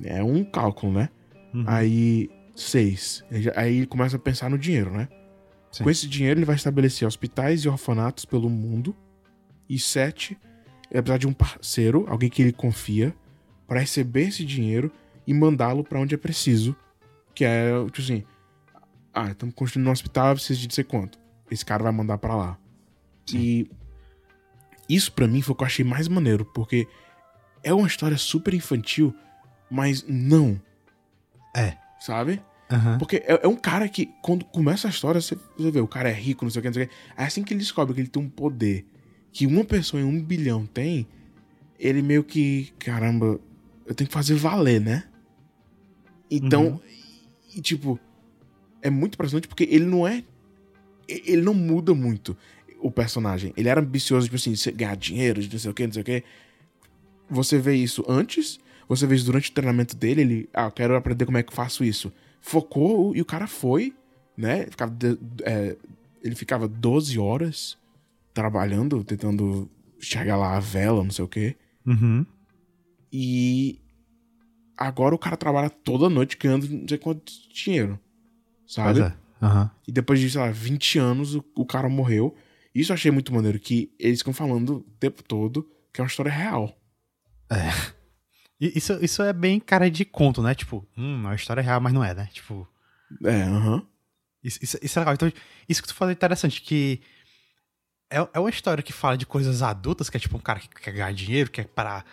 É 0.02 0.22
um 0.22 0.44
cálculo, 0.44 0.92
né? 0.92 1.08
Uhum. 1.52 1.64
Aí, 1.66 2.30
seis. 2.54 3.24
Aí 3.56 3.78
ele 3.78 3.86
começa 3.86 4.16
a 4.16 4.18
pensar 4.18 4.48
no 4.50 4.58
dinheiro, 4.58 4.90
né? 4.90 5.08
Sim. 5.70 5.84
Com 5.84 5.90
esse 5.90 6.06
dinheiro, 6.06 6.38
ele 6.38 6.46
vai 6.46 6.56
estabelecer 6.56 7.06
hospitais 7.06 7.64
e 7.64 7.68
orfanatos 7.68 8.24
pelo 8.24 8.48
mundo. 8.48 8.94
E 9.68 9.78
sete, 9.78 10.38
ele 10.90 10.94
vai 10.94 11.02
precisar 11.02 11.18
de 11.18 11.26
um 11.26 11.32
parceiro, 11.32 12.06
alguém 12.08 12.30
que 12.30 12.42
ele 12.42 12.52
confia, 12.52 13.14
para 13.66 13.80
receber 13.80 14.28
esse 14.28 14.44
dinheiro 14.44 14.92
e 15.26 15.34
mandá-lo 15.34 15.82
para 15.82 15.98
onde 15.98 16.14
é 16.14 16.18
preciso. 16.18 16.76
Que 17.34 17.44
é, 17.44 17.70
tipo 17.86 18.00
assim, 18.00 18.24
ah, 19.12 19.30
estamos 19.30 19.54
construindo 19.54 19.88
um 19.88 19.90
hospital, 19.90 20.28
eu 20.28 20.34
preciso 20.34 20.60
de 20.60 20.68
não 20.68 20.74
sei 20.74 20.84
quanto. 20.84 21.18
Esse 21.50 21.64
cara 21.64 21.82
vai 21.82 21.92
mandar 21.92 22.18
para 22.18 22.36
lá. 22.36 22.58
E 23.32 23.68
isso 24.88 25.12
pra 25.12 25.26
mim 25.26 25.40
foi 25.40 25.54
o 25.54 25.56
que 25.56 25.62
eu 25.62 25.66
achei 25.66 25.84
mais 25.84 26.08
maneiro, 26.08 26.44
porque 26.44 26.86
é 27.62 27.72
uma 27.72 27.86
história 27.86 28.18
super 28.18 28.52
infantil, 28.52 29.14
mas 29.70 30.04
não, 30.06 30.60
É. 31.56 31.83
sabe? 32.04 32.42
Aham. 32.70 32.98
Porque 32.98 33.16
é, 33.16 33.40
é 33.42 33.48
um 33.48 33.56
cara 33.56 33.88
que, 33.88 34.10
quando 34.22 34.44
começa 34.44 34.86
a 34.88 34.90
história, 34.90 35.20
você, 35.20 35.36
você 35.56 35.70
vê, 35.70 35.80
o 35.80 35.88
cara 35.88 36.10
é 36.10 36.12
rico, 36.12 36.44
não 36.44 36.50
sei 36.50 36.60
o 36.60 36.62
que, 36.62 36.68
não 36.68 36.74
sei 36.74 36.84
o 36.84 36.88
que. 36.88 36.94
É 37.16 37.24
assim 37.24 37.42
que 37.42 37.52
ele 37.54 37.60
descobre 37.60 37.94
que 37.94 38.00
ele 38.00 38.08
tem 38.08 38.22
um 38.22 38.28
poder 38.28 38.84
que 39.32 39.46
uma 39.46 39.64
pessoa 39.64 40.00
em 40.00 40.04
um 40.04 40.22
bilhão 40.22 40.64
tem, 40.64 41.08
ele 41.78 42.02
meio 42.02 42.22
que, 42.22 42.72
caramba, 42.78 43.40
eu 43.84 43.94
tenho 43.94 44.06
que 44.06 44.14
fazer 44.14 44.34
valer, 44.34 44.80
né? 44.80 45.04
Então, 46.30 46.66
Uhum. 46.66 46.80
e, 47.56 47.60
tipo, 47.60 47.98
é 48.80 48.90
muito 48.90 49.14
impressionante 49.14 49.48
porque 49.48 49.64
ele 49.64 49.84
não 49.84 50.06
é. 50.06 50.22
Ele 51.08 51.42
não 51.42 51.52
muda 51.52 51.94
muito 51.94 52.36
o 52.80 52.90
personagem. 52.90 53.52
Ele 53.56 53.68
era 53.68 53.80
ambicioso, 53.80 54.26
tipo 54.26 54.36
assim, 54.36 54.52
de 54.52 54.72
ganhar 54.72 54.96
dinheiro, 54.96 55.40
de 55.40 55.50
não 55.52 55.58
sei 55.58 55.70
o 55.70 55.74
que, 55.74 55.86
não 55.86 55.92
sei 55.92 56.02
o 56.02 56.04
que. 56.04 56.24
Você 57.28 57.58
vê 57.58 57.74
isso 57.74 58.04
antes, 58.08 58.60
você 58.88 59.06
vê 59.06 59.16
durante 59.16 59.50
o 59.50 59.54
treinamento 59.54 59.96
dele, 59.96 60.20
ele, 60.20 60.48
ah, 60.52 60.66
eu 60.66 60.72
quero 60.72 60.96
aprender 60.96 61.24
como 61.26 61.38
é 61.38 61.42
que 61.42 61.50
eu 61.50 61.56
faço 61.56 61.84
isso. 61.84 62.12
Focou 62.40 63.14
e 63.16 63.20
o 63.20 63.24
cara 63.24 63.46
foi, 63.46 63.94
né? 64.36 64.66
Ficava 64.66 64.92
de- 64.92 65.18
é, 65.42 65.76
ele 66.22 66.34
ficava 66.34 66.68
12 66.68 67.18
horas 67.18 67.76
trabalhando, 68.32 69.02
tentando 69.04 69.70
chegar 70.00 70.36
lá 70.36 70.56
a 70.56 70.60
vela, 70.60 71.02
não 71.02 71.10
sei 71.10 71.24
o 71.24 71.28
que. 71.28 71.56
Uhum. 71.86 72.26
E 73.12 73.80
agora 74.76 75.14
o 75.14 75.18
cara 75.18 75.36
trabalha 75.36 75.70
toda 75.70 76.10
noite 76.10 76.36
ganhando 76.36 76.68
não 76.68 76.88
sei 76.88 76.98
quanto 76.98 77.32
dinheiro. 77.52 77.98
Sabe? 78.66 79.00
Pois 79.00 79.12
é. 79.12 79.16
Aham. 79.42 79.70
E 79.86 79.92
depois 79.92 80.18
de, 80.20 80.30
sei 80.30 80.40
lá, 80.40 80.50
20 80.50 80.98
anos, 80.98 81.34
o, 81.34 81.44
o 81.56 81.64
cara 81.66 81.88
morreu. 81.88 82.34
Isso 82.74 82.90
eu 82.90 82.94
achei 82.94 83.10
muito 83.10 83.32
maneiro, 83.32 83.58
que 83.60 83.92
eles 83.98 84.18
ficam 84.18 84.32
falando 84.32 84.76
o 84.78 84.80
tempo 84.98 85.22
todo 85.22 85.68
que 85.92 86.00
é 86.00 86.02
uma 86.02 86.08
história 86.08 86.32
real. 86.32 86.76
E 87.52 88.03
Isso, 88.60 88.92
isso 89.04 89.22
é 89.22 89.32
bem 89.32 89.58
cara 89.60 89.90
de 89.90 90.04
conto, 90.04 90.40
né? 90.42 90.54
Tipo, 90.54 90.86
hum, 90.96 91.22
é 91.24 91.28
uma 91.28 91.34
história 91.34 91.62
real, 91.62 91.80
mas 91.80 91.92
não 91.92 92.02
é, 92.04 92.14
né? 92.14 92.28
Tipo, 92.32 92.66
É, 93.24 93.42
aham. 93.42 93.82
isso, 94.42 94.58
isso, 94.62 94.78
isso 94.80 94.98
é 94.98 95.00
legal. 95.00 95.14
Então, 95.14 95.32
isso 95.68 95.82
que 95.82 95.88
tu 95.88 95.94
falou 95.94 96.10
é 96.10 96.14
interessante, 96.14 96.62
que 96.62 97.00
é, 98.10 98.16
é 98.32 98.38
uma 98.38 98.50
história 98.50 98.82
que 98.82 98.92
fala 98.92 99.16
de 99.18 99.26
coisas 99.26 99.60
adultas, 99.62 100.08
que 100.08 100.16
é 100.16 100.20
tipo 100.20 100.36
um 100.36 100.40
cara 100.40 100.60
que 100.60 100.68
quer 100.68 100.92
ganhar 100.92 101.12
dinheiro, 101.12 101.50
quer 101.50 101.66
para 101.66 102.04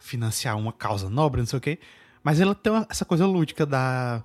financiar 0.00 0.56
uma 0.56 0.72
causa 0.72 1.10
nobre, 1.10 1.40
não 1.40 1.46
sei 1.46 1.58
o 1.58 1.60
quê. 1.60 1.78
Mas 2.22 2.40
ela 2.40 2.54
tem 2.54 2.72
uma- 2.72 2.86
essa 2.90 3.04
coisa 3.04 3.26
lúdica 3.26 3.64
da. 3.66 4.22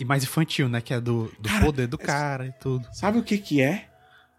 E 0.00 0.04
mais 0.04 0.22
infantil, 0.22 0.68
né? 0.68 0.80
Que 0.80 0.94
é 0.94 1.00
do, 1.00 1.32
do 1.40 1.48
Cara, 1.48 1.64
poder 1.64 1.86
do 1.88 1.96
essa- 1.96 2.06
cara 2.06 2.46
e 2.46 2.52
tudo. 2.52 2.86
Sabe 2.92 3.18
o 3.18 3.22
que 3.22 3.36
que 3.38 3.60
é? 3.60 3.88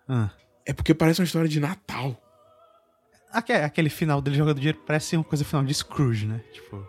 Ah. 0.07 0.29
É 0.65 0.73
porque 0.73 0.93
parece 0.93 1.19
uma 1.21 1.25
história 1.25 1.49
de 1.49 1.59
Natal. 1.59 2.17
Aque- 3.31 3.53
Aquele 3.53 3.89
final 3.89 4.21
dele 4.21 4.37
jogando 4.37 4.57
dinheiro 4.57 4.79
parece 4.85 5.15
uma 5.15 5.23
coisa 5.23 5.43
final 5.45 5.63
de 5.63 5.73
Scrooge, 5.73 6.25
né? 6.25 6.41
Tipo. 6.53 6.85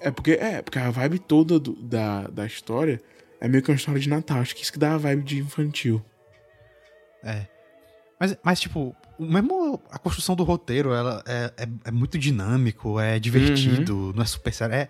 É 0.00 0.10
porque, 0.10 0.32
é, 0.32 0.60
porque 0.62 0.78
a 0.78 0.90
vibe 0.90 1.18
toda 1.20 1.58
do- 1.60 1.74
da, 1.82 2.26
da 2.28 2.44
história 2.46 3.00
é 3.40 3.48
meio 3.48 3.62
que 3.62 3.70
uma 3.70 3.76
história 3.76 4.00
de 4.00 4.08
Natal. 4.08 4.38
Acho 4.38 4.54
que 4.54 4.62
isso 4.62 4.72
que 4.72 4.78
dá 4.78 4.94
a 4.94 4.98
vibe 4.98 5.22
de 5.22 5.38
infantil. 5.38 6.04
É. 7.22 7.46
Mas, 8.18 8.36
mas 8.42 8.60
tipo, 8.60 8.94
mesmo 9.18 9.80
a 9.90 9.98
construção 9.98 10.34
do 10.36 10.44
roteiro, 10.44 10.92
ela 10.92 11.22
é, 11.26 11.52
é, 11.56 11.68
é 11.86 11.90
muito 11.90 12.18
dinâmico, 12.18 12.98
é 13.00 13.18
divertido, 13.18 14.12
não 14.14 14.22
é 14.22 14.26
super 14.26 14.52
sério. 14.52 14.74
É, 14.74 14.88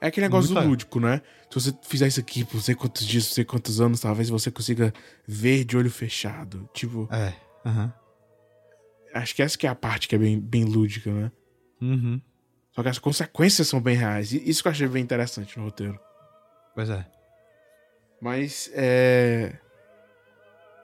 É 0.00 0.06
aquele 0.08 0.26
negócio 0.26 0.52
Muito 0.54 0.68
lúdico, 0.68 1.00
né? 1.00 1.20
Se 1.50 1.60
você 1.60 1.74
fizer 1.88 2.06
isso 2.06 2.20
aqui 2.20 2.44
por 2.44 2.54
não 2.56 2.62
sei 2.62 2.74
quantos 2.74 3.04
dias, 3.06 3.24
não 3.24 3.32
sei 3.32 3.44
quantos 3.44 3.80
anos, 3.80 3.98
talvez 4.00 4.28
você 4.28 4.50
consiga 4.50 4.92
ver 5.26 5.64
de 5.64 5.76
olho 5.76 5.90
fechado. 5.90 6.68
Tipo, 6.72 7.08
é. 7.10 7.32
Aham. 7.66 7.92
Acho 9.14 9.34
que 9.34 9.42
essa 9.42 9.56
que 9.58 9.66
é 9.66 9.70
a 9.70 9.74
parte 9.74 10.08
que 10.08 10.14
é 10.14 10.18
bem, 10.18 10.38
bem 10.40 10.64
lúdica, 10.64 11.10
né? 11.12 11.32
Uhum. 11.80 12.20
Só 12.72 12.82
que 12.82 12.88
as 12.88 12.98
consequências 12.98 13.66
são 13.68 13.80
bem 13.80 13.96
reais. 13.96 14.32
E 14.32 14.48
isso 14.48 14.62
que 14.62 14.68
eu 14.68 14.72
achei 14.72 14.86
bem 14.88 15.02
interessante 15.02 15.58
no 15.58 15.64
roteiro. 15.64 15.98
Pois 16.74 16.88
é. 16.90 17.04
Mas 18.20 18.70
é. 18.74 19.58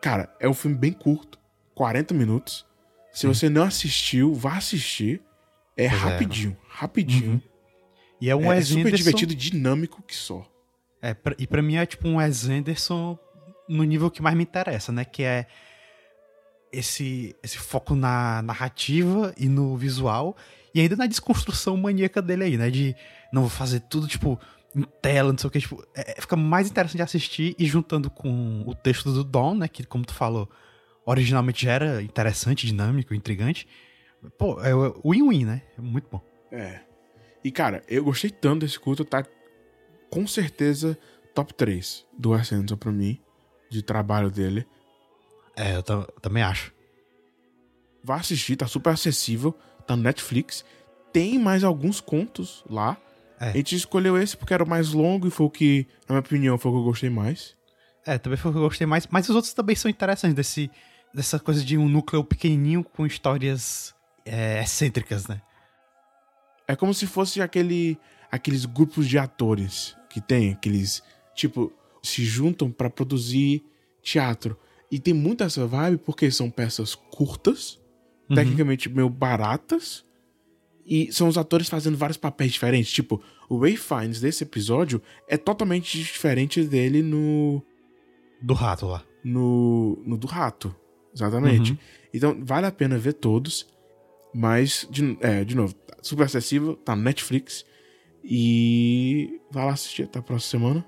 Cara, 0.01 0.35
é 0.39 0.49
um 0.49 0.55
filme 0.55 0.77
bem 0.77 0.93
curto 0.93 1.39
40 1.75 2.13
minutos. 2.15 2.67
Se 3.13 3.23
Sim. 3.23 3.29
você 3.29 3.49
não 3.49 3.63
assistiu, 3.63 4.35
vá 4.35 4.57
assistir. 4.57 5.23
É 5.77 5.89
Pois 5.89 6.01
é. 6.03 6.05
rapidinho, 6.05 6.57
rapidinho. 6.69 7.33
Uhum. 7.33 7.41
E 8.21 8.31
é 8.31 8.37
um 8.37 8.53
É, 8.53 8.59
é 8.59 8.63
super 8.63 8.81
Anderson- 8.81 8.97
divertido 8.97 9.35
dinâmico 9.35 10.03
que 10.03 10.15
só. 10.15 10.49
É, 11.03 11.13
pra- 11.15 11.35
e 11.39 11.47
pra 11.47 11.61
mim 11.63 11.77
é 11.77 11.85
tipo 11.85 12.07
um 12.09 12.17
Wes 12.17 12.49
Anderson 12.49 13.19
no 13.69 13.83
nível 13.83 14.11
que 14.11 14.23
mais 14.23 14.37
me 14.37 14.43
interessa, 14.45 14.93
né? 14.93 15.05
Que 15.05 15.23
é 15.25 15.47
esse, 16.79 17.35
esse 17.43 17.59
foco 17.59 17.95
na 17.95 18.43
narrativa 18.43 19.35
e 19.37 19.49
no 19.49 19.77
visual. 19.77 20.37
E 20.75 20.81
ainda 20.81 20.97
na 20.97 21.07
desconstrução 21.07 21.77
maníaca 21.77 22.21
dele 22.21 22.45
aí, 22.45 22.57
né? 22.57 22.71
De 22.71 22.95
não 23.33 23.43
vou 23.43 23.51
fazer 23.51 23.81
tudo, 23.81 24.07
tipo, 24.09 24.39
em 24.75 24.83
tela, 25.01 25.31
não 25.33 25.39
sei 25.39 25.49
o 25.49 25.51
que. 25.51 25.61
Tipo, 25.61 25.87
é- 25.95 26.21
fica 26.21 26.37
mais 26.37 26.69
interessante 26.69 26.97
de 26.99 27.03
assistir 27.03 27.55
e 27.59 27.65
juntando 27.67 28.11
com 28.11 28.65
o 28.67 28.75
texto 28.75 29.13
do 29.13 29.23
Don, 29.23 29.55
né? 29.55 29.69
Que, 29.69 29.85
como 29.85 30.05
tu 30.05 30.15
falou, 30.15 30.51
originalmente 31.07 31.65
já 31.65 31.73
era 31.73 32.03
interessante, 32.03 32.67
dinâmico, 32.67 33.15
intrigante. 33.15 33.69
Pô, 34.39 34.61
é 34.63 34.75
o 34.75 35.11
win-win, 35.11 35.45
né? 35.45 35.63
É 35.79 35.81
muito 35.81 36.09
bom. 36.11 36.21
É. 36.51 36.81
E, 37.45 37.51
cara, 37.53 37.83
eu 37.89 38.03
gostei 38.05 38.31
tanto 38.31 38.61
desse 38.65 38.81
culto, 38.81 39.05
tá 39.05 39.25
com 40.11 40.27
certeza 40.27 40.99
top 41.35 41.53
3 41.53 42.07
do 42.17 42.33
Anderson 42.33 42.77
pra 42.77 42.91
mim, 42.91 43.21
de 43.71 43.83
trabalho 43.83 44.31
dele. 44.31 44.67
É, 45.57 45.77
eu 45.77 45.83
ta- 45.83 46.07
também 46.21 46.43
acho. 46.43 46.73
Vá 48.03 48.17
assistir, 48.17 48.57
tá 48.57 48.67
super 48.67 48.91
acessível, 48.91 49.53
tá 49.87 49.97
no 49.97 50.03
Netflix. 50.03 50.65
Tem 51.13 51.39
mais 51.39 51.65
alguns 51.65 52.01
contos 52.01 52.65
lá. 52.69 52.97
É. 53.41 53.49
A 53.51 53.53
gente 53.53 53.75
escolheu 53.75 54.17
esse 54.19 54.37
porque 54.37 54.53
era 54.55 54.65
o 54.65 54.69
mais 54.69 54.93
longo 54.93 55.27
e 55.27 55.31
foi 55.31 55.47
o 55.47 55.51
que, 55.51 55.87
na 56.09 56.15
minha 56.15 56.21
opinião, 56.21 56.59
foi 56.59 56.71
o 56.71 56.75
que 56.75 56.81
eu 56.81 56.85
gostei 56.85 57.11
mais. 57.11 57.57
É, 58.07 58.19
também 58.19 58.37
foi 58.37 58.51
o 58.51 58.55
que 58.55 58.59
eu 58.59 58.65
gostei 58.65 58.87
mais. 58.87 59.07
Mas 59.07 59.29
os 59.29 59.35
outros 59.35 59.55
também 59.55 59.75
são 59.75 59.91
interessantes, 59.91 60.35
desse, 60.35 60.71
dessa 61.15 61.39
coisa 61.39 61.65
de 61.65 61.79
um 61.79 61.89
núcleo 61.89 62.23
pequenininho 62.25 62.85
com 62.85 63.07
histórias 63.07 63.95
é, 64.25 64.61
excêntricas, 64.63 65.27
né? 65.27 65.41
É 66.69 66.75
como 66.77 66.93
se 66.95 67.07
fosse 67.07 67.41
aquele, 67.41 67.99
aqueles 68.31 68.65
grupos 68.65 69.07
de 69.09 69.19
atores 69.19 69.97
que 70.11 70.21
tem, 70.21 70.53
aqueles, 70.53 71.03
tipo, 71.35 71.73
se 72.03 72.25
juntam 72.25 72.71
pra 72.71 72.89
produzir 72.91 73.63
teatro. 74.03 74.59
E 74.95 74.99
tem 75.01 75.13
muita 75.13 75.45
essa 75.45 75.67
vibe 75.67 75.99
porque 75.99 76.31
são 76.31 76.49
peças 76.51 76.95
curtas, 76.95 77.81
Uhum. 78.31 78.37
tecnicamente 78.37 78.89
meio 78.89 79.09
baratas, 79.11 80.05
e 80.87 81.13
são 81.13 81.29
os 81.29 81.37
atores 81.37 81.69
fazendo 81.69 81.97
vários 81.97 82.17
papéis 82.17 82.53
diferentes. 82.53 82.93
Tipo, 82.93 83.21
o 83.49 83.59
Ray 83.59 83.77
Fiennes 83.77 84.21
desse 84.21 84.45
episódio 84.45 85.03
é 85.29 85.37
totalmente 85.37 85.99
diferente 85.99 86.63
dele 86.63 87.03
no, 87.03 87.61
Do 88.41 88.55
rato 88.55 88.87
lá. 88.87 89.03
no, 89.25 90.01
no 90.07 90.17
do 90.17 90.27
Rato. 90.27 90.75
Exatamente. 91.15 91.73
Uhum. 91.73 91.79
Então, 92.15 92.37
vale 92.45 92.67
a 92.67 92.73
pena 92.73 92.97
ver 92.99 93.15
todos. 93.15 93.67
Mas, 94.35 94.87
de, 94.91 95.17
é, 95.21 95.45
de 95.45 95.55
novo, 95.55 95.75
super 96.03 96.25
acessível, 96.25 96.77
tá 96.77 96.95
no 96.97 97.03
Netflix. 97.03 97.65
E 98.23 99.41
vai 99.51 99.65
lá 99.67 99.73
assistir 99.73 100.03
até 100.05 100.19
a 100.19 100.23
próxima 100.23 100.51
semana. 100.61 100.85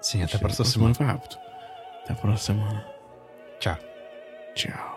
Sim, 0.00 0.22
até 0.22 0.36
a 0.36 0.40
próxima 0.40 0.64
semana. 0.64 0.94
foi 0.94 1.06
rápido. 1.06 1.36
Até 2.02 2.12
a 2.12 2.16
próxima 2.16 2.60
semana. 2.60 2.91
Ciao. 3.62 3.78
Ciao. 4.56 4.91